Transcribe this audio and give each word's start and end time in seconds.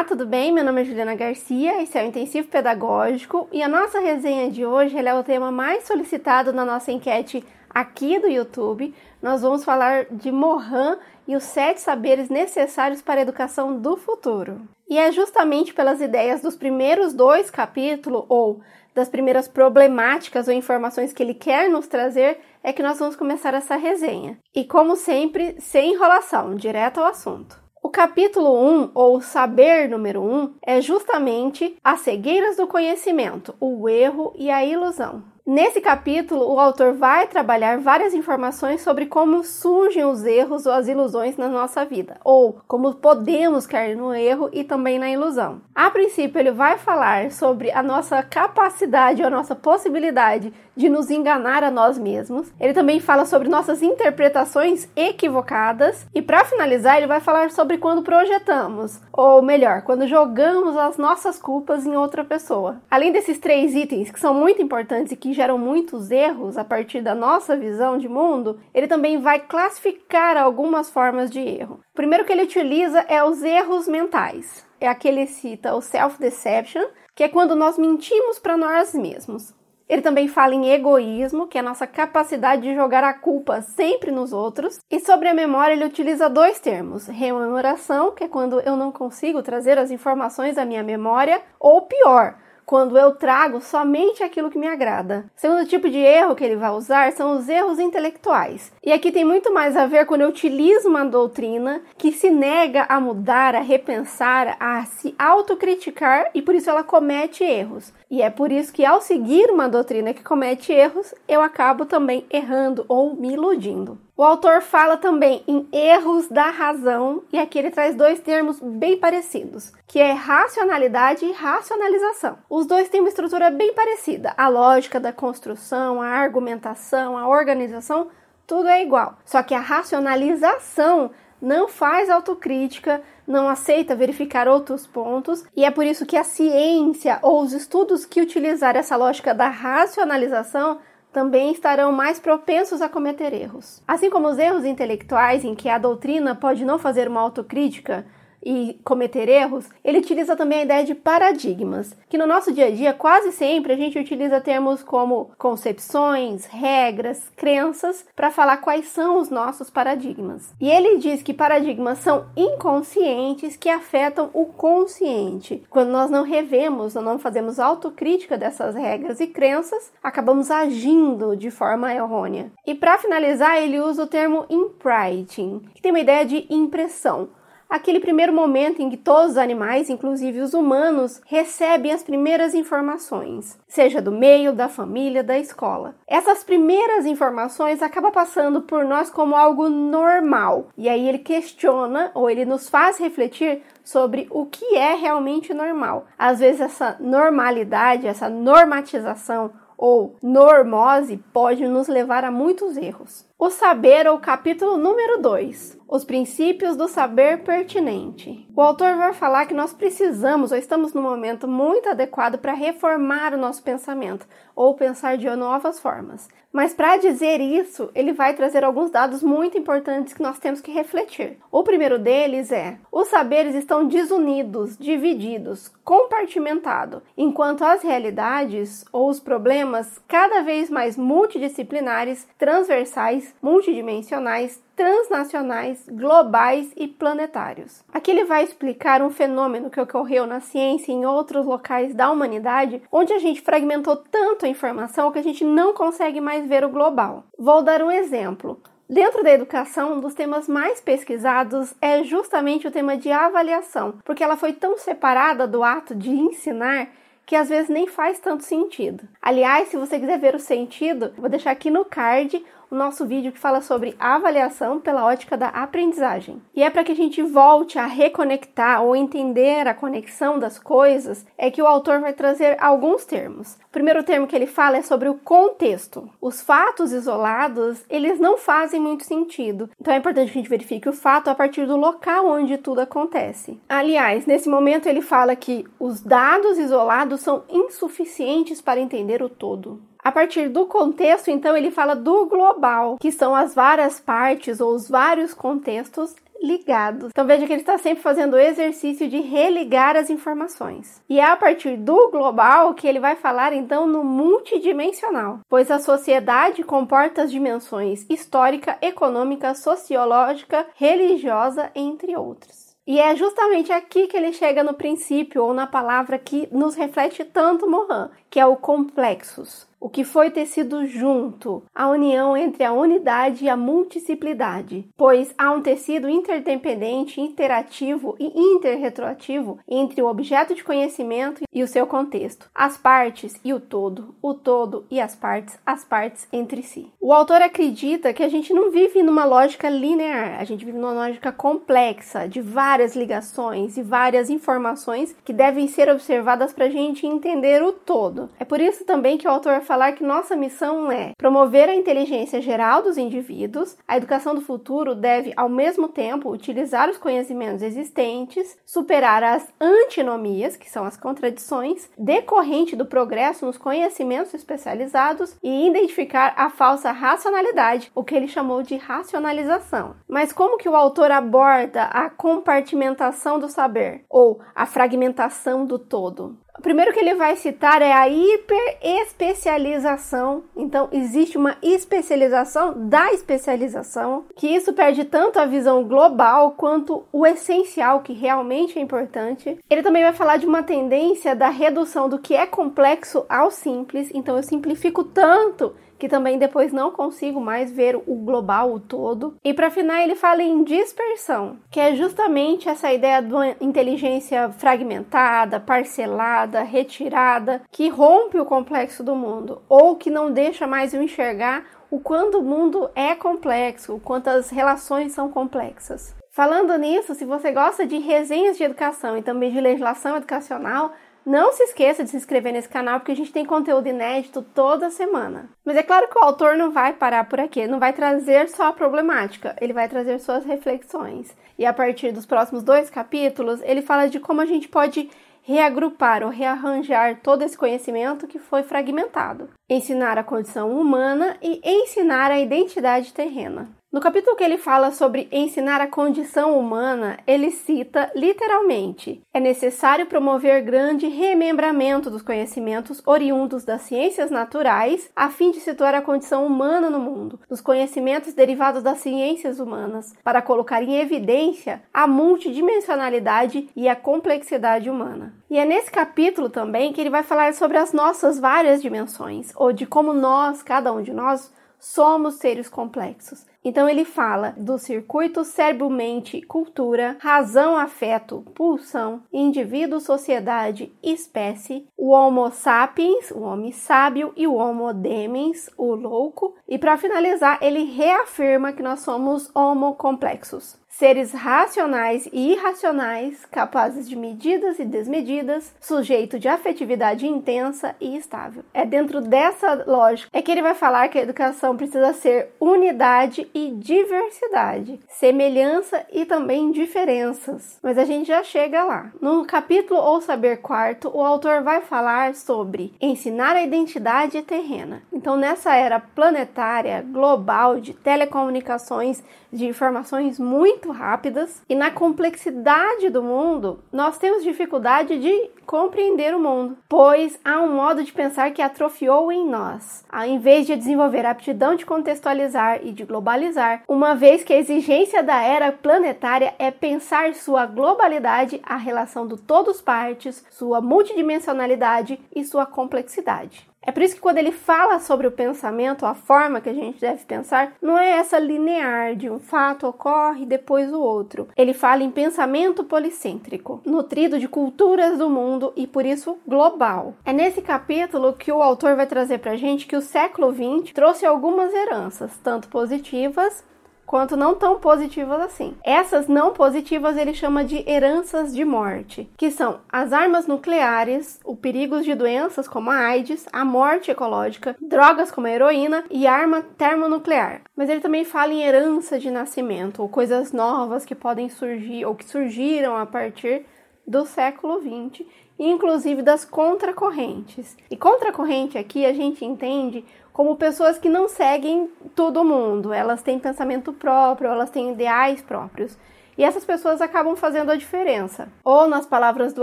Olá, 0.00 0.08
tudo 0.08 0.24
bem? 0.24 0.50
Meu 0.50 0.64
nome 0.64 0.80
é 0.80 0.84
Juliana 0.86 1.14
Garcia, 1.14 1.82
esse 1.82 1.98
é 1.98 2.02
o 2.02 2.06
Intensivo 2.06 2.48
Pedagógico 2.48 3.46
e 3.52 3.62
a 3.62 3.68
nossa 3.68 4.00
resenha 4.00 4.50
de 4.50 4.64
hoje 4.64 4.96
é 4.96 5.14
o 5.14 5.22
tema 5.22 5.52
mais 5.52 5.84
solicitado 5.84 6.54
na 6.54 6.64
nossa 6.64 6.90
enquete 6.90 7.44
aqui 7.68 8.18
do 8.18 8.26
YouTube. 8.26 8.94
Nós 9.20 9.42
vamos 9.42 9.62
falar 9.62 10.06
de 10.10 10.32
Mohan 10.32 10.96
e 11.28 11.36
os 11.36 11.42
sete 11.42 11.82
saberes 11.82 12.30
necessários 12.30 13.02
para 13.02 13.20
a 13.20 13.22
educação 13.22 13.78
do 13.78 13.94
futuro. 13.98 14.62
E 14.88 14.96
é 14.96 15.12
justamente 15.12 15.74
pelas 15.74 16.00
ideias 16.00 16.40
dos 16.40 16.56
primeiros 16.56 17.12
dois 17.12 17.50
capítulos, 17.50 18.24
ou 18.30 18.62
das 18.94 19.10
primeiras 19.10 19.48
problemáticas 19.48 20.48
ou 20.48 20.54
informações 20.54 21.12
que 21.12 21.22
ele 21.22 21.34
quer 21.34 21.68
nos 21.68 21.86
trazer, 21.86 22.40
é 22.64 22.72
que 22.72 22.82
nós 22.82 22.98
vamos 22.98 23.16
começar 23.16 23.52
essa 23.52 23.76
resenha. 23.76 24.38
E 24.56 24.64
como 24.64 24.96
sempre, 24.96 25.60
sem 25.60 25.92
enrolação, 25.92 26.54
direto 26.54 27.00
ao 27.00 27.06
assunto. 27.08 27.60
O 27.82 27.88
capítulo 27.88 28.54
1, 28.82 28.90
ou 28.94 29.22
saber 29.22 29.88
número 29.88 30.22
1, 30.22 30.54
é 30.62 30.82
justamente 30.82 31.78
as 31.82 32.00
cegueiras 32.00 32.58
do 32.58 32.66
conhecimento, 32.66 33.54
o 33.58 33.88
erro 33.88 34.34
e 34.36 34.50
a 34.50 34.62
ilusão. 34.62 35.24
Nesse 35.46 35.80
capítulo, 35.80 36.52
o 36.52 36.60
autor 36.60 36.92
vai 36.92 37.26
trabalhar 37.26 37.78
várias 37.78 38.14
informações 38.14 38.82
sobre 38.82 39.06
como 39.06 39.42
surgem 39.42 40.04
os 40.04 40.24
erros 40.24 40.66
ou 40.66 40.72
as 40.72 40.86
ilusões 40.86 41.36
na 41.36 41.48
nossa 41.48 41.84
vida, 41.84 42.18
ou 42.22 42.60
como 42.68 42.94
podemos 42.94 43.66
cair 43.66 43.96
no 43.96 44.14
erro 44.14 44.48
e 44.52 44.62
também 44.62 44.98
na 44.98 45.10
ilusão. 45.10 45.62
A 45.74 45.90
princípio, 45.90 46.38
ele 46.38 46.52
vai 46.52 46.76
falar 46.76 47.30
sobre 47.32 47.70
a 47.72 47.82
nossa 47.82 48.22
capacidade 48.22 49.22
ou 49.22 49.28
a 49.28 49.30
nossa 49.30 49.56
possibilidade 49.56 50.52
de 50.76 50.88
nos 50.88 51.10
enganar 51.10 51.64
a 51.64 51.70
nós 51.70 51.98
mesmos. 51.98 52.52
Ele 52.58 52.72
também 52.72 53.00
fala 53.00 53.26
sobre 53.26 53.48
nossas 53.48 53.82
interpretações 53.82 54.88
equivocadas 54.94 56.06
e 56.14 56.22
para 56.22 56.44
finalizar, 56.44 56.96
ele 56.96 57.06
vai 57.06 57.20
falar 57.20 57.50
sobre 57.50 57.78
quando 57.78 58.02
projetamos, 58.02 59.00
ou 59.12 59.42
melhor, 59.42 59.82
quando 59.82 60.06
jogamos 60.06 60.76
as 60.76 60.96
nossas 60.96 61.38
culpas 61.38 61.84
em 61.84 61.96
outra 61.96 62.24
pessoa. 62.24 62.76
Além 62.90 63.12
desses 63.12 63.38
três 63.38 63.74
itens 63.74 64.10
que 64.10 64.20
são 64.20 64.32
muito 64.32 64.62
importantes 64.62 65.12
e 65.12 65.16
que 65.16 65.29
geram 65.32 65.58
muitos 65.58 66.10
erros 66.10 66.56
a 66.56 66.64
partir 66.64 67.00
da 67.00 67.14
nossa 67.14 67.56
visão 67.56 67.98
de 67.98 68.08
mundo, 68.08 68.60
ele 68.72 68.86
também 68.86 69.18
vai 69.18 69.40
classificar 69.40 70.36
algumas 70.36 70.90
formas 70.90 71.30
de 71.30 71.40
erro. 71.40 71.80
O 71.92 71.96
primeiro 71.96 72.24
que 72.24 72.32
ele 72.32 72.44
utiliza 72.44 73.00
é 73.08 73.22
os 73.22 73.42
erros 73.42 73.86
mentais. 73.86 74.66
É 74.80 74.88
aquele 74.88 75.26
cita 75.26 75.74
o 75.74 75.80
self-deception, 75.80 76.84
que 77.14 77.24
é 77.24 77.28
quando 77.28 77.54
nós 77.54 77.78
mentimos 77.78 78.38
para 78.38 78.56
nós 78.56 78.94
mesmos. 78.94 79.54
Ele 79.90 80.02
também 80.02 80.28
fala 80.28 80.54
em 80.54 80.70
egoísmo, 80.70 81.48
que 81.48 81.58
é 81.58 81.60
a 81.60 81.64
nossa 81.64 81.84
capacidade 81.84 82.62
de 82.62 82.76
jogar 82.76 83.02
a 83.02 83.12
culpa 83.12 83.60
sempre 83.60 84.12
nos 84.12 84.32
outros. 84.32 84.78
E 84.88 85.00
sobre 85.00 85.26
a 85.26 85.34
memória, 85.34 85.72
ele 85.72 85.84
utiliza 85.84 86.30
dois 86.30 86.60
termos: 86.60 87.08
rememoração, 87.08 88.12
que 88.12 88.22
é 88.22 88.28
quando 88.28 88.60
eu 88.60 88.76
não 88.76 88.92
consigo 88.92 89.42
trazer 89.42 89.78
as 89.78 89.90
informações 89.90 90.56
à 90.56 90.64
minha 90.64 90.84
memória, 90.84 91.42
ou 91.58 91.82
pior, 91.82 92.38
quando 92.70 92.96
eu 92.96 93.10
trago 93.16 93.60
somente 93.60 94.22
aquilo 94.22 94.48
que 94.48 94.56
me 94.56 94.68
agrada. 94.68 95.24
Segundo 95.34 95.66
tipo 95.66 95.90
de 95.90 95.98
erro 95.98 96.36
que 96.36 96.44
ele 96.44 96.54
vai 96.54 96.70
usar 96.70 97.10
são 97.10 97.36
os 97.36 97.48
erros 97.48 97.80
intelectuais. 97.80 98.70
E 98.80 98.92
aqui 98.92 99.10
tem 99.10 99.24
muito 99.24 99.52
mais 99.52 99.76
a 99.76 99.86
ver 99.86 100.06
quando 100.06 100.20
eu 100.20 100.28
utilizo 100.28 100.88
uma 100.88 101.04
doutrina 101.04 101.82
que 101.98 102.12
se 102.12 102.30
nega 102.30 102.86
a 102.88 103.00
mudar, 103.00 103.56
a 103.56 103.60
repensar, 103.60 104.56
a 104.60 104.84
se 104.84 105.12
autocriticar 105.18 106.30
e 106.32 106.40
por 106.40 106.54
isso 106.54 106.70
ela 106.70 106.84
comete 106.84 107.42
erros. 107.42 107.92
E 108.08 108.22
é 108.22 108.30
por 108.30 108.52
isso 108.52 108.72
que 108.72 108.84
ao 108.84 109.00
seguir 109.00 109.50
uma 109.50 109.68
doutrina 109.68 110.14
que 110.14 110.22
comete 110.22 110.72
erros, 110.72 111.12
eu 111.26 111.40
acabo 111.40 111.84
também 111.84 112.24
errando 112.30 112.84
ou 112.86 113.16
me 113.16 113.32
iludindo. 113.32 113.98
O 114.20 114.22
autor 114.22 114.60
fala 114.60 114.98
também 114.98 115.42
em 115.48 115.66
erros 115.72 116.28
da 116.28 116.50
razão, 116.50 117.22
e 117.32 117.38
aqui 117.38 117.58
ele 117.58 117.70
traz 117.70 117.94
dois 117.94 118.20
termos 118.20 118.60
bem 118.60 118.98
parecidos, 118.98 119.72
que 119.86 119.98
é 119.98 120.12
racionalidade 120.12 121.24
e 121.24 121.32
racionalização. 121.32 122.36
Os 122.50 122.66
dois 122.66 122.90
têm 122.90 123.00
uma 123.00 123.08
estrutura 123.08 123.48
bem 123.48 123.72
parecida. 123.72 124.34
A 124.36 124.46
lógica 124.46 125.00
da 125.00 125.10
construção, 125.10 126.02
a 126.02 126.08
argumentação, 126.08 127.16
a 127.16 127.26
organização, 127.26 128.08
tudo 128.46 128.68
é 128.68 128.82
igual. 128.82 129.16
Só 129.24 129.42
que 129.42 129.54
a 129.54 129.58
racionalização 129.58 131.12
não 131.40 131.66
faz 131.66 132.10
autocrítica, 132.10 133.00
não 133.26 133.48
aceita 133.48 133.96
verificar 133.96 134.46
outros 134.46 134.86
pontos, 134.86 135.46
e 135.56 135.64
é 135.64 135.70
por 135.70 135.86
isso 135.86 136.04
que 136.04 136.18
a 136.18 136.24
ciência 136.24 137.18
ou 137.22 137.40
os 137.40 137.54
estudos 137.54 138.04
que 138.04 138.20
utilizar 138.20 138.76
essa 138.76 138.96
lógica 138.96 139.32
da 139.32 139.48
racionalização 139.48 140.78
também 141.12 141.52
estarão 141.52 141.92
mais 141.92 142.18
propensos 142.20 142.80
a 142.80 142.88
cometer 142.88 143.32
erros. 143.32 143.82
Assim 143.86 144.10
como 144.10 144.28
os 144.28 144.38
erros 144.38 144.64
intelectuais, 144.64 145.44
em 145.44 145.54
que 145.54 145.68
a 145.68 145.78
doutrina 145.78 146.34
pode 146.34 146.64
não 146.64 146.78
fazer 146.78 147.08
uma 147.08 147.20
autocrítica 147.20 148.06
e 148.42 148.78
cometer 148.84 149.28
erros, 149.28 149.68
ele 149.84 149.98
utiliza 149.98 150.36
também 150.36 150.60
a 150.60 150.64
ideia 150.64 150.84
de 150.84 150.94
paradigmas, 150.94 151.96
que 152.08 152.18
no 152.18 152.26
nosso 152.26 152.52
dia 152.52 152.66
a 152.66 152.70
dia 152.70 152.94
quase 152.94 153.32
sempre 153.32 153.72
a 153.72 153.76
gente 153.76 153.98
utiliza 153.98 154.40
termos 154.40 154.82
como 154.82 155.30
concepções, 155.38 156.46
regras, 156.46 157.30
crenças 157.36 158.04
para 158.16 158.30
falar 158.30 158.58
quais 158.58 158.86
são 158.86 159.18
os 159.18 159.30
nossos 159.30 159.70
paradigmas. 159.70 160.54
E 160.60 160.70
ele 160.70 160.98
diz 160.98 161.22
que 161.22 161.34
paradigmas 161.34 161.98
são 161.98 162.26
inconscientes 162.36 163.56
que 163.56 163.68
afetam 163.68 164.30
o 164.32 164.46
consciente. 164.46 165.62
Quando 165.68 165.90
nós 165.90 166.10
não 166.10 166.24
revemos 166.24 166.96
ou 166.96 167.02
não 167.02 167.18
fazemos 167.18 167.58
autocrítica 167.58 168.38
dessas 168.38 168.74
regras 168.74 169.20
e 169.20 169.26
crenças, 169.26 169.92
acabamos 170.02 170.50
agindo 170.50 171.36
de 171.36 171.50
forma 171.50 171.92
errônea. 171.92 172.50
E 172.66 172.74
para 172.74 172.98
finalizar, 172.98 173.58
ele 173.58 173.80
usa 173.80 174.04
o 174.04 174.06
termo 174.06 174.46
imprinting, 174.48 175.60
que 175.74 175.82
tem 175.82 175.92
uma 175.92 176.00
ideia 176.00 176.24
de 176.24 176.46
impressão 176.50 177.28
aquele 177.70 178.00
primeiro 178.00 178.32
momento 178.32 178.82
em 178.82 178.90
que 178.90 178.96
todos 178.96 179.32
os 179.32 179.36
animais, 179.38 179.88
inclusive 179.88 180.40
os 180.40 180.52
humanos, 180.52 181.22
recebem 181.24 181.92
as 181.92 182.02
primeiras 182.02 182.52
informações, 182.52 183.56
seja 183.68 184.02
do 184.02 184.10
meio, 184.10 184.52
da 184.52 184.68
família, 184.68 185.22
da 185.22 185.38
escola. 185.38 185.94
Essas 186.06 186.42
primeiras 186.42 187.06
informações 187.06 187.80
acabam 187.80 188.10
passando 188.10 188.62
por 188.62 188.84
nós 188.84 189.08
como 189.08 189.36
algo 189.36 189.68
normal. 189.68 190.68
E 190.76 190.88
aí 190.88 191.08
ele 191.08 191.18
questiona 191.18 192.10
ou 192.12 192.28
ele 192.28 192.44
nos 192.44 192.68
faz 192.68 192.98
refletir 192.98 193.62
sobre 193.84 194.26
o 194.30 194.44
que 194.46 194.76
é 194.76 194.94
realmente 194.94 195.54
normal. 195.54 196.06
Às 196.18 196.40
vezes 196.40 196.60
essa 196.60 196.96
normalidade, 196.98 198.06
essa 198.06 198.28
normatização 198.28 199.52
ou 199.78 200.16
normose 200.22 201.16
pode 201.32 201.66
nos 201.66 201.88
levar 201.88 202.24
a 202.24 202.30
muitos 202.30 202.76
erros. 202.76 203.29
O 203.42 203.48
saber 203.48 204.06
ou 204.06 204.18
capítulo 204.18 204.76
número 204.76 205.22
2 205.22 205.80
os 205.90 206.04
princípios 206.04 206.76
do 206.76 206.86
saber 206.86 207.42
pertinente. 207.42 208.46
O 208.54 208.60
autor 208.62 208.94
vai 208.94 209.12
falar 209.12 209.46
que 209.46 209.54
nós 209.54 209.72
precisamos 209.72 210.52
ou 210.52 210.56
estamos 210.56 210.94
num 210.94 211.02
momento 211.02 211.48
muito 211.48 211.88
adequado 211.88 212.38
para 212.38 212.52
reformar 212.52 213.34
o 213.34 213.38
nosso 213.38 213.60
pensamento 213.60 214.24
ou 214.54 214.74
pensar 214.74 215.18
de 215.18 215.28
novas 215.30 215.80
formas. 215.80 216.28
Mas 216.52 216.72
para 216.74 216.96
dizer 216.96 217.40
isso, 217.40 217.90
ele 217.92 218.12
vai 218.12 218.34
trazer 218.34 218.64
alguns 218.64 218.90
dados 218.90 219.22
muito 219.22 219.58
importantes 219.58 220.12
que 220.12 220.22
nós 220.22 220.38
temos 220.38 220.60
que 220.60 220.70
refletir. 220.70 221.38
O 221.50 221.62
primeiro 221.62 221.98
deles 221.98 222.50
é: 222.52 222.78
os 222.90 223.08
saberes 223.08 223.54
estão 223.54 223.86
desunidos, 223.86 224.76
divididos, 224.76 225.72
compartimentados, 225.84 227.02
enquanto 227.16 227.62
as 227.62 227.82
realidades 227.82 228.84
ou 228.92 229.08
os 229.08 229.20
problemas 229.20 230.00
cada 230.08 230.42
vez 230.42 230.68
mais 230.68 230.96
multidisciplinares, 230.96 232.26
transversais, 232.36 233.29
multidimensionais, 233.42 234.62
transnacionais, 234.74 235.84
globais 235.88 236.72
e 236.76 236.88
planetários. 236.88 237.84
Aqui 237.92 238.10
ele 238.10 238.24
vai 238.24 238.44
explicar 238.44 239.02
um 239.02 239.10
fenômeno 239.10 239.70
que 239.70 239.80
ocorreu 239.80 240.26
na 240.26 240.40
ciência 240.40 240.90
e 240.90 240.94
em 240.94 241.04
outros 241.04 241.44
locais 241.44 241.94
da 241.94 242.10
humanidade, 242.10 242.82
onde 242.90 243.12
a 243.12 243.18
gente 243.18 243.42
fragmentou 243.42 243.96
tanto 243.96 244.46
a 244.46 244.48
informação 244.48 245.12
que 245.12 245.18
a 245.18 245.22
gente 245.22 245.44
não 245.44 245.74
consegue 245.74 246.20
mais 246.20 246.48
ver 246.48 246.64
o 246.64 246.70
global. 246.70 247.24
Vou 247.38 247.62
dar 247.62 247.82
um 247.82 247.90
exemplo. 247.90 248.60
Dentro 248.88 249.22
da 249.22 249.30
educação, 249.30 249.94
um 249.94 250.00
dos 250.00 250.14
temas 250.14 250.48
mais 250.48 250.80
pesquisados 250.80 251.72
é 251.80 252.02
justamente 252.02 252.66
o 252.66 252.72
tema 252.72 252.96
de 252.96 253.12
avaliação, 253.12 253.94
porque 254.04 254.24
ela 254.24 254.36
foi 254.36 254.52
tão 254.52 254.76
separada 254.76 255.46
do 255.46 255.62
ato 255.62 255.94
de 255.94 256.10
ensinar 256.10 256.88
que 257.24 257.36
às 257.36 257.48
vezes 257.48 257.68
nem 257.68 257.86
faz 257.86 258.18
tanto 258.18 258.42
sentido. 258.42 259.04
Aliás, 259.22 259.68
se 259.68 259.76
você 259.76 260.00
quiser 260.00 260.18
ver 260.18 260.34
o 260.34 260.40
sentido, 260.40 261.12
vou 261.16 261.28
deixar 261.28 261.52
aqui 261.52 261.70
no 261.70 261.84
card 261.84 262.44
o 262.70 262.74
nosso 262.74 263.04
vídeo 263.06 263.32
que 263.32 263.38
fala 263.38 263.60
sobre 263.60 263.96
avaliação 263.98 264.78
pela 264.78 265.04
ótica 265.04 265.36
da 265.36 265.48
aprendizagem. 265.48 266.40
E 266.54 266.62
é 266.62 266.70
para 266.70 266.84
que 266.84 266.92
a 266.92 266.96
gente 266.96 267.22
volte 267.22 267.78
a 267.78 267.86
reconectar 267.86 268.82
ou 268.82 268.94
entender 268.94 269.66
a 269.66 269.74
conexão 269.74 270.38
das 270.38 270.58
coisas, 270.58 271.26
é 271.36 271.50
que 271.50 271.60
o 271.60 271.66
autor 271.66 272.00
vai 272.00 272.12
trazer 272.12 272.56
alguns 272.60 273.04
termos. 273.04 273.54
O 273.54 273.72
primeiro 273.72 274.02
termo 274.02 274.26
que 274.26 274.36
ele 274.36 274.46
fala 274.46 274.76
é 274.76 274.82
sobre 274.82 275.08
o 275.08 275.14
contexto. 275.14 276.08
Os 276.20 276.40
fatos 276.40 276.92
isolados, 276.92 277.84
eles 277.88 278.20
não 278.20 278.38
fazem 278.38 278.80
muito 278.80 279.04
sentido. 279.04 279.70
Então 279.80 279.92
é 279.92 279.96
importante 279.96 280.30
que 280.30 280.38
a 280.38 280.40
gente 280.40 280.50
verifique 280.50 280.88
o 280.88 280.92
fato 280.92 281.28
a 281.28 281.34
partir 281.34 281.66
do 281.66 281.76
local 281.76 282.26
onde 282.26 282.58
tudo 282.58 282.80
acontece. 282.80 283.60
Aliás, 283.68 284.26
nesse 284.26 284.48
momento 284.48 284.88
ele 284.88 285.00
fala 285.00 285.34
que 285.34 285.64
os 285.78 286.00
dados 286.00 286.58
isolados 286.58 287.20
são 287.20 287.44
insuficientes 287.48 288.60
para 288.60 288.80
entender 288.80 289.22
o 289.22 289.28
todo. 289.28 289.80
A 290.02 290.10
partir 290.10 290.48
do 290.48 290.66
contexto, 290.66 291.30
então, 291.30 291.56
ele 291.56 291.70
fala 291.70 291.94
do 291.94 292.26
global, 292.26 292.96
que 292.98 293.12
são 293.12 293.34
as 293.34 293.54
várias 293.54 294.00
partes 294.00 294.60
ou 294.60 294.74
os 294.74 294.88
vários 294.88 295.34
contextos 295.34 296.14
ligados. 296.42 297.10
Então 297.10 297.26
veja 297.26 297.46
que 297.46 297.52
ele 297.52 297.60
está 297.60 297.76
sempre 297.76 298.02
fazendo 298.02 298.34
o 298.34 298.38
exercício 298.38 299.08
de 299.08 299.20
religar 299.20 299.96
as 299.96 300.10
informações. 300.10 301.02
E 301.08 301.20
é 301.20 301.24
a 301.24 301.36
partir 301.36 301.76
do 301.76 302.10
global 302.10 302.74
que 302.74 302.88
ele 302.88 302.98
vai 302.98 303.14
falar 303.14 303.52
então 303.52 303.86
no 303.86 304.02
multidimensional, 304.02 305.40
pois 305.48 305.70
a 305.70 305.78
sociedade 305.78 306.62
comporta 306.62 307.22
as 307.22 307.30
dimensões 307.30 308.06
histórica, 308.08 308.78
econômica, 308.80 309.54
sociológica, 309.54 310.66
religiosa, 310.76 311.70
entre 311.74 312.16
outros. 312.16 312.70
E 312.86 312.98
é 312.98 313.14
justamente 313.14 313.70
aqui 313.70 314.06
que 314.06 314.16
ele 314.16 314.32
chega 314.32 314.64
no 314.64 314.74
princípio 314.74 315.44
ou 315.44 315.54
na 315.54 315.66
palavra 315.66 316.18
que 316.18 316.48
nos 316.50 316.74
reflete 316.74 317.22
tanto 317.22 317.68
Mohan, 317.68 318.10
que 318.30 318.40
é 318.40 318.46
o 318.46 318.56
complexos 318.56 319.69
o 319.80 319.88
que 319.88 320.04
foi 320.04 320.30
tecido 320.30 320.86
junto, 320.86 321.62
a 321.74 321.88
união 321.88 322.36
entre 322.36 322.62
a 322.62 322.72
unidade 322.72 323.44
e 323.44 323.48
a 323.48 323.56
multiplicidade, 323.56 324.86
pois 324.96 325.34
há 325.38 325.50
um 325.50 325.62
tecido 325.62 326.08
interdependente, 326.08 327.20
interativo 327.20 328.14
e 328.18 328.26
interretroativo 328.38 329.58
entre 329.66 330.02
o 330.02 330.06
objeto 330.06 330.54
de 330.54 330.62
conhecimento 330.62 331.42
e 331.52 331.62
o 331.62 331.66
seu 331.66 331.86
contexto, 331.86 332.50
as 332.54 332.76
partes 332.76 333.34
e 333.42 333.54
o 333.54 333.60
todo, 333.60 334.14
o 334.20 334.34
todo 334.34 334.84
e 334.90 335.00
as 335.00 335.16
partes, 335.16 335.58
as 335.64 335.84
partes 335.84 336.28
entre 336.32 336.62
si. 336.62 336.92
O 337.00 337.12
autor 337.12 337.40
acredita 337.40 338.12
que 338.12 338.22
a 338.22 338.28
gente 338.28 338.52
não 338.52 338.70
vive 338.70 339.02
numa 339.02 339.24
lógica 339.24 339.70
linear, 339.70 340.38
a 340.38 340.44
gente 340.44 340.64
vive 340.64 340.78
numa 340.78 340.92
lógica 340.92 341.32
complexa, 341.32 342.28
de 342.28 342.40
várias 342.40 342.94
ligações 342.94 343.76
e 343.76 343.82
várias 343.82 344.28
informações 344.28 345.16
que 345.24 345.32
devem 345.32 345.66
ser 345.68 345.88
observadas 345.88 346.52
para 346.52 346.66
a 346.66 346.70
gente 346.70 347.06
entender 347.06 347.62
o 347.62 347.72
todo. 347.72 348.28
É 348.38 348.44
por 348.44 348.60
isso 348.60 348.84
também 348.84 349.16
que 349.16 349.26
o 349.26 349.30
autor 349.30 349.54
falar 349.70 349.92
que 349.92 350.02
nossa 350.02 350.34
missão 350.34 350.90
é 350.90 351.12
promover 351.16 351.68
a 351.68 351.74
inteligência 351.76 352.42
geral 352.42 352.82
dos 352.82 352.98
indivíduos, 352.98 353.76
a 353.86 353.96
educação 353.96 354.34
do 354.34 354.40
futuro 354.40 354.96
deve, 354.96 355.32
ao 355.36 355.48
mesmo 355.48 355.86
tempo, 355.86 356.28
utilizar 356.28 356.90
os 356.90 356.98
conhecimentos 356.98 357.62
existentes, 357.62 358.58
superar 358.66 359.22
as 359.22 359.46
antinomias, 359.60 360.56
que 360.56 360.68
são 360.68 360.84
as 360.84 360.96
contradições, 360.96 361.88
decorrente 361.96 362.74
do 362.74 362.84
progresso 362.84 363.46
nos 363.46 363.56
conhecimentos 363.56 364.34
especializados 364.34 365.38
e 365.40 365.68
identificar 365.68 366.34
a 366.36 366.50
falsa 366.50 366.90
racionalidade, 366.90 367.92
o 367.94 368.02
que 368.02 368.16
ele 368.16 368.26
chamou 368.26 368.64
de 368.64 368.74
racionalização. 368.74 369.94
Mas 370.08 370.32
como 370.32 370.58
que 370.58 370.68
o 370.68 370.74
autor 370.74 371.12
aborda 371.12 371.84
a 371.84 372.10
compartimentação 372.10 373.38
do 373.38 373.48
saber 373.48 374.04
ou 374.10 374.40
a 374.52 374.66
fragmentação 374.66 375.64
do 375.64 375.78
todo? 375.78 376.36
O 376.60 376.62
primeiro 376.62 376.92
que 376.92 377.00
ele 377.00 377.14
vai 377.14 377.36
citar 377.36 377.80
é 377.80 377.90
a 377.90 378.06
hiperespecialização. 378.06 380.44
Então, 380.54 380.90
existe 380.92 381.38
uma 381.38 381.56
especialização 381.62 382.86
da 382.86 383.14
especialização, 383.14 384.26
que 384.36 384.46
isso 384.46 384.74
perde 384.74 385.06
tanto 385.06 385.38
a 385.38 385.46
visão 385.46 385.82
global 385.84 386.50
quanto 386.50 387.02
o 387.10 387.26
essencial, 387.26 388.00
que 388.00 388.12
realmente 388.12 388.78
é 388.78 388.82
importante. 388.82 389.58
Ele 389.70 389.82
também 389.82 390.02
vai 390.02 390.12
falar 390.12 390.36
de 390.36 390.44
uma 390.44 390.62
tendência 390.62 391.34
da 391.34 391.48
redução 391.48 392.10
do 392.10 392.18
que 392.18 392.36
é 392.36 392.44
complexo 392.44 393.24
ao 393.26 393.50
simples. 393.50 394.10
Então, 394.12 394.36
eu 394.36 394.42
simplifico 394.42 395.02
tanto 395.02 395.74
que 396.00 396.08
também 396.08 396.38
depois 396.38 396.72
não 396.72 396.90
consigo 396.90 397.40
mais 397.40 397.70
ver 397.70 397.94
o 397.94 398.14
global, 398.14 398.72
o 398.72 398.80
todo. 398.80 399.36
E 399.44 399.52
para 399.52 399.70
final 399.70 399.98
ele 399.98 400.16
fala 400.16 400.42
em 400.42 400.64
dispersão, 400.64 401.58
que 401.70 401.78
é 401.78 401.94
justamente 401.94 402.70
essa 402.70 402.90
ideia 402.90 403.20
de 403.20 403.32
uma 403.32 403.48
inteligência 403.60 404.50
fragmentada, 404.50 405.60
parcelada, 405.60 406.62
retirada, 406.62 407.60
que 407.70 407.90
rompe 407.90 408.40
o 408.40 408.46
complexo 408.46 409.04
do 409.04 409.14
mundo 409.14 409.60
ou 409.68 409.94
que 409.94 410.08
não 410.08 410.32
deixa 410.32 410.66
mais 410.66 410.94
eu 410.94 411.02
enxergar 411.02 411.64
o 411.90 412.00
quanto 412.00 412.38
o 412.38 412.42
mundo 412.42 412.88
é 412.94 413.14
complexo, 413.14 413.94
o 413.94 414.00
quanto 414.00 414.28
as 414.28 414.48
relações 414.48 415.12
são 415.12 415.28
complexas. 415.28 416.14
Falando 416.30 416.78
nisso, 416.78 417.14
se 417.14 417.24
você 417.24 417.50
gosta 417.50 417.84
de 417.84 417.98
resenhas 417.98 418.56
de 418.56 418.62
educação 418.62 419.18
e 419.18 419.22
também 419.22 419.50
de 419.50 419.60
legislação 419.60 420.16
educacional, 420.16 420.92
não 421.24 421.52
se 421.52 421.62
esqueça 421.62 422.02
de 422.02 422.10
se 422.10 422.16
inscrever 422.16 422.52
nesse 422.52 422.68
canal 422.68 422.98
porque 422.98 423.12
a 423.12 423.16
gente 423.16 423.32
tem 423.32 423.44
conteúdo 423.44 423.88
inédito 423.88 424.42
toda 424.54 424.90
semana. 424.90 425.50
Mas 425.64 425.76
é 425.76 425.82
claro 425.82 426.08
que 426.08 426.18
o 426.18 426.22
autor 426.22 426.56
não 426.56 426.70
vai 426.70 426.92
parar 426.92 427.28
por 427.28 427.38
aqui, 427.40 427.66
não 427.66 427.78
vai 427.78 427.92
trazer 427.92 428.48
só 428.48 428.68
a 428.68 428.72
problemática, 428.72 429.56
ele 429.60 429.72
vai 429.72 429.88
trazer 429.88 430.18
suas 430.18 430.44
reflexões. 430.44 431.34
E 431.58 431.66
a 431.66 431.72
partir 431.72 432.12
dos 432.12 432.26
próximos 432.26 432.62
dois 432.62 432.88
capítulos, 432.88 433.60
ele 433.62 433.82
fala 433.82 434.08
de 434.08 434.18
como 434.18 434.40
a 434.40 434.46
gente 434.46 434.68
pode 434.68 435.10
reagrupar 435.42 436.22
ou 436.22 436.30
rearranjar 436.30 437.20
todo 437.22 437.42
esse 437.42 437.56
conhecimento 437.56 438.26
que 438.26 438.38
foi 438.38 438.62
fragmentado, 438.62 439.48
ensinar 439.68 440.18
a 440.18 440.24
condição 440.24 440.70
humana 440.70 441.36
e 441.42 441.60
ensinar 441.64 442.30
a 442.30 442.38
identidade 442.38 443.12
terrena. 443.12 443.68
No 443.92 444.00
capítulo 444.00 444.36
que 444.36 444.44
ele 444.44 444.56
fala 444.56 444.92
sobre 444.92 445.26
ensinar 445.32 445.80
a 445.80 445.88
condição 445.88 446.56
humana, 446.56 447.18
ele 447.26 447.50
cita 447.50 448.08
literalmente: 448.14 449.20
é 449.34 449.40
necessário 449.40 450.06
promover 450.06 450.62
grande 450.62 451.08
remembramento 451.08 452.08
dos 452.08 452.22
conhecimentos 452.22 453.02
oriundos 453.04 453.64
das 453.64 453.80
ciências 453.82 454.30
naturais, 454.30 455.10
a 455.16 455.28
fim 455.28 455.50
de 455.50 455.58
situar 455.58 455.92
a 455.92 456.02
condição 456.02 456.46
humana 456.46 456.88
no 456.88 457.00
mundo, 457.00 457.40
dos 457.48 457.60
conhecimentos 457.60 458.32
derivados 458.32 458.80
das 458.80 458.98
ciências 458.98 459.58
humanas, 459.58 460.14
para 460.22 460.40
colocar 460.40 460.84
em 460.84 461.00
evidência 461.00 461.82
a 461.92 462.06
multidimensionalidade 462.06 463.68
e 463.74 463.88
a 463.88 463.96
complexidade 463.96 464.88
humana. 464.88 465.34
E 465.50 465.58
é 465.58 465.64
nesse 465.64 465.90
capítulo 465.90 466.48
também 466.48 466.92
que 466.92 467.00
ele 467.00 467.10
vai 467.10 467.24
falar 467.24 467.54
sobre 467.54 467.76
as 467.76 467.92
nossas 467.92 468.38
várias 468.38 468.80
dimensões, 468.80 469.50
ou 469.56 469.72
de 469.72 469.84
como 469.84 470.12
nós, 470.12 470.62
cada 470.62 470.92
um 470.92 471.02
de 471.02 471.12
nós, 471.12 471.52
somos 471.80 472.34
seres 472.34 472.68
complexos. 472.68 473.46
Então 473.64 473.88
ele 473.88 474.04
fala 474.04 474.54
do 474.56 474.78
circuito 474.78 475.44
cérebro-mente, 475.44 476.40
cultura, 476.42 477.16
razão, 477.20 477.76
afeto, 477.76 478.42
pulsão, 478.54 479.22
indivíduo, 479.32 480.00
sociedade, 480.00 480.92
espécie, 481.02 481.86
o 481.96 482.10
Homo 482.10 482.50
sapiens, 482.50 483.30
o 483.30 483.40
homem 483.40 483.72
sábio, 483.72 484.32
e 484.36 484.46
o 484.46 484.54
Homo 484.54 484.94
demens, 484.94 485.68
o 485.76 485.94
louco. 485.94 486.54
E 486.66 486.78
para 486.78 486.96
finalizar, 486.96 487.58
ele 487.60 487.84
reafirma 487.84 488.72
que 488.72 488.82
nós 488.82 489.00
somos 489.00 489.50
homo 489.54 489.94
complexos 489.94 490.79
seres 491.00 491.32
racionais 491.32 492.28
e 492.30 492.52
irracionais, 492.52 493.46
capazes 493.46 494.06
de 494.06 494.14
medidas 494.14 494.78
e 494.78 494.84
desmedidas, 494.84 495.74
sujeito 495.80 496.38
de 496.38 496.46
afetividade 496.46 497.26
intensa 497.26 497.96
e 497.98 498.18
estável. 498.18 498.62
É 498.74 498.84
dentro 498.84 499.22
dessa 499.22 499.82
lógica 499.86 500.28
é 500.30 500.42
que 500.42 500.52
ele 500.52 500.60
vai 500.60 500.74
falar 500.74 501.08
que 501.08 501.18
a 501.18 501.22
educação 501.22 501.74
precisa 501.74 502.12
ser 502.12 502.50
unidade 502.60 503.48
e 503.54 503.70
diversidade, 503.70 505.00
semelhança 505.08 506.04
e 506.12 506.26
também 506.26 506.70
diferenças. 506.70 507.78
Mas 507.82 507.96
a 507.96 508.04
gente 508.04 508.28
já 508.28 508.44
chega 508.44 508.84
lá. 508.84 509.10
No 509.22 509.46
capítulo 509.46 509.98
Ou 509.98 510.20
Saber 510.20 510.58
Quarto, 510.58 511.10
o 511.14 511.24
autor 511.24 511.62
vai 511.62 511.80
falar 511.80 512.34
sobre 512.34 512.92
ensinar 513.00 513.56
a 513.56 513.62
identidade 513.62 514.42
terrena. 514.42 515.00
Então, 515.10 515.34
nessa 515.34 515.74
era 515.74 515.98
planetária, 515.98 517.02
global, 517.10 517.80
de 517.80 517.94
telecomunicações, 517.94 519.24
de 519.50 519.64
informações 519.66 520.38
muito 520.38 520.89
rápidas 520.90 521.62
e 521.68 521.74
na 521.74 521.90
complexidade 521.90 523.08
do 523.08 523.22
mundo, 523.22 523.80
nós 523.92 524.18
temos 524.18 524.42
dificuldade 524.42 525.18
de 525.18 525.50
compreender 525.64 526.34
o 526.34 526.40
mundo, 526.40 526.76
pois 526.88 527.38
há 527.44 527.60
um 527.60 527.74
modo 527.74 528.02
de 528.02 528.12
pensar 528.12 528.50
que 528.50 528.60
atrofiou 528.60 529.30
em 529.30 529.48
nós, 529.48 530.04
ao 530.10 530.26
invés 530.26 530.66
de 530.66 530.76
desenvolver 530.76 531.24
a 531.24 531.30
aptidão 531.30 531.76
de 531.76 531.86
contextualizar 531.86 532.80
e 532.82 532.92
de 532.92 533.04
globalizar, 533.04 533.82
uma 533.86 534.14
vez 534.14 534.42
que 534.42 534.52
a 534.52 534.58
exigência 534.58 535.22
da 535.22 535.40
era 535.40 535.70
planetária 535.70 536.54
é 536.58 536.70
pensar 536.70 537.34
sua 537.34 537.66
globalidade 537.66 538.60
à 538.64 538.76
relação 538.76 539.26
do 539.26 539.36
todos 539.36 539.80
partes, 539.80 540.44
sua 540.50 540.80
multidimensionalidade 540.80 542.18
e 542.34 542.44
sua 542.44 542.66
complexidade. 542.66 543.69
É 543.82 543.90
por 543.90 544.02
isso 544.02 544.14
que 544.14 544.20
quando 544.20 544.36
ele 544.36 544.52
fala 544.52 545.00
sobre 545.00 545.26
o 545.26 545.32
pensamento, 545.32 546.04
a 546.04 546.14
forma 546.14 546.60
que 546.60 546.68
a 546.68 546.74
gente 546.74 547.00
deve 547.00 547.24
pensar, 547.24 547.72
não 547.80 547.98
é 547.98 548.10
essa 548.10 548.38
linear 548.38 549.16
de 549.16 549.30
um 549.30 549.38
fato 549.38 549.86
ocorre 549.86 550.44
depois 550.44 550.92
o 550.92 551.00
outro. 551.00 551.48
Ele 551.56 551.72
fala 551.72 552.02
em 552.02 552.10
pensamento 552.10 552.84
policêntrico, 552.84 553.80
nutrido 553.86 554.38
de 554.38 554.46
culturas 554.46 555.18
do 555.18 555.30
mundo 555.30 555.72
e 555.74 555.86
por 555.86 556.04
isso 556.04 556.36
global. 556.46 557.14
É 557.24 557.32
nesse 557.32 557.62
capítulo 557.62 558.34
que 558.34 558.52
o 558.52 558.62
autor 558.62 558.96
vai 558.96 559.06
trazer 559.06 559.38
pra 559.38 559.56
gente 559.56 559.86
que 559.86 559.96
o 559.96 560.02
século 560.02 560.52
XX 560.52 560.92
trouxe 560.92 561.24
algumas 561.24 561.72
heranças, 561.72 562.38
tanto 562.42 562.68
positivas 562.68 563.64
quanto 564.10 564.36
não 564.36 564.56
tão 564.56 564.80
positivas 564.80 565.40
assim. 565.40 565.76
Essas 565.84 566.26
não 566.26 566.52
positivas 566.52 567.16
ele 567.16 567.32
chama 567.32 567.62
de 567.62 567.88
heranças 567.88 568.52
de 568.52 568.64
morte, 568.64 569.30
que 569.36 569.52
são 569.52 569.82
as 569.88 570.12
armas 570.12 570.48
nucleares, 570.48 571.38
o 571.44 571.54
perigos 571.54 572.04
de 572.04 572.16
doenças 572.16 572.66
como 572.66 572.90
a 572.90 572.96
AIDS, 572.96 573.46
a 573.52 573.64
morte 573.64 574.10
ecológica, 574.10 574.74
drogas 574.80 575.30
como 575.30 575.46
a 575.46 575.50
heroína 575.52 576.02
e 576.10 576.26
arma 576.26 576.60
termonuclear. 576.76 577.62
Mas 577.76 577.88
ele 577.88 578.00
também 578.00 578.24
fala 578.24 578.52
em 578.52 578.64
herança 578.64 579.16
de 579.16 579.30
nascimento, 579.30 580.02
ou 580.02 580.08
coisas 580.08 580.52
novas 580.52 581.04
que 581.04 581.14
podem 581.14 581.48
surgir 581.48 582.04
ou 582.04 582.16
que 582.16 582.24
surgiram 582.24 582.96
a 582.96 583.06
partir 583.06 583.64
do 584.06 584.26
século 584.26 584.80
XX, 584.80 585.26
inclusive 585.58 586.22
das 586.22 586.44
contracorrentes. 586.44 587.76
E 587.90 587.96
contracorrente 587.96 588.78
aqui 588.78 589.04
a 589.04 589.12
gente 589.12 589.44
entende 589.44 590.04
como 590.32 590.56
pessoas 590.56 590.98
que 590.98 591.08
não 591.08 591.28
seguem 591.28 591.90
todo 592.14 592.44
mundo, 592.44 592.92
elas 592.92 593.22
têm 593.22 593.38
pensamento 593.38 593.92
próprio, 593.92 594.50
elas 594.50 594.70
têm 594.70 594.92
ideais 594.92 595.42
próprios. 595.42 595.98
E 596.38 596.44
essas 596.44 596.64
pessoas 596.64 597.02
acabam 597.02 597.36
fazendo 597.36 597.70
a 597.70 597.76
diferença. 597.76 598.48
Ou, 598.64 598.88
nas 598.88 599.04
palavras 599.04 599.52
do 599.52 599.62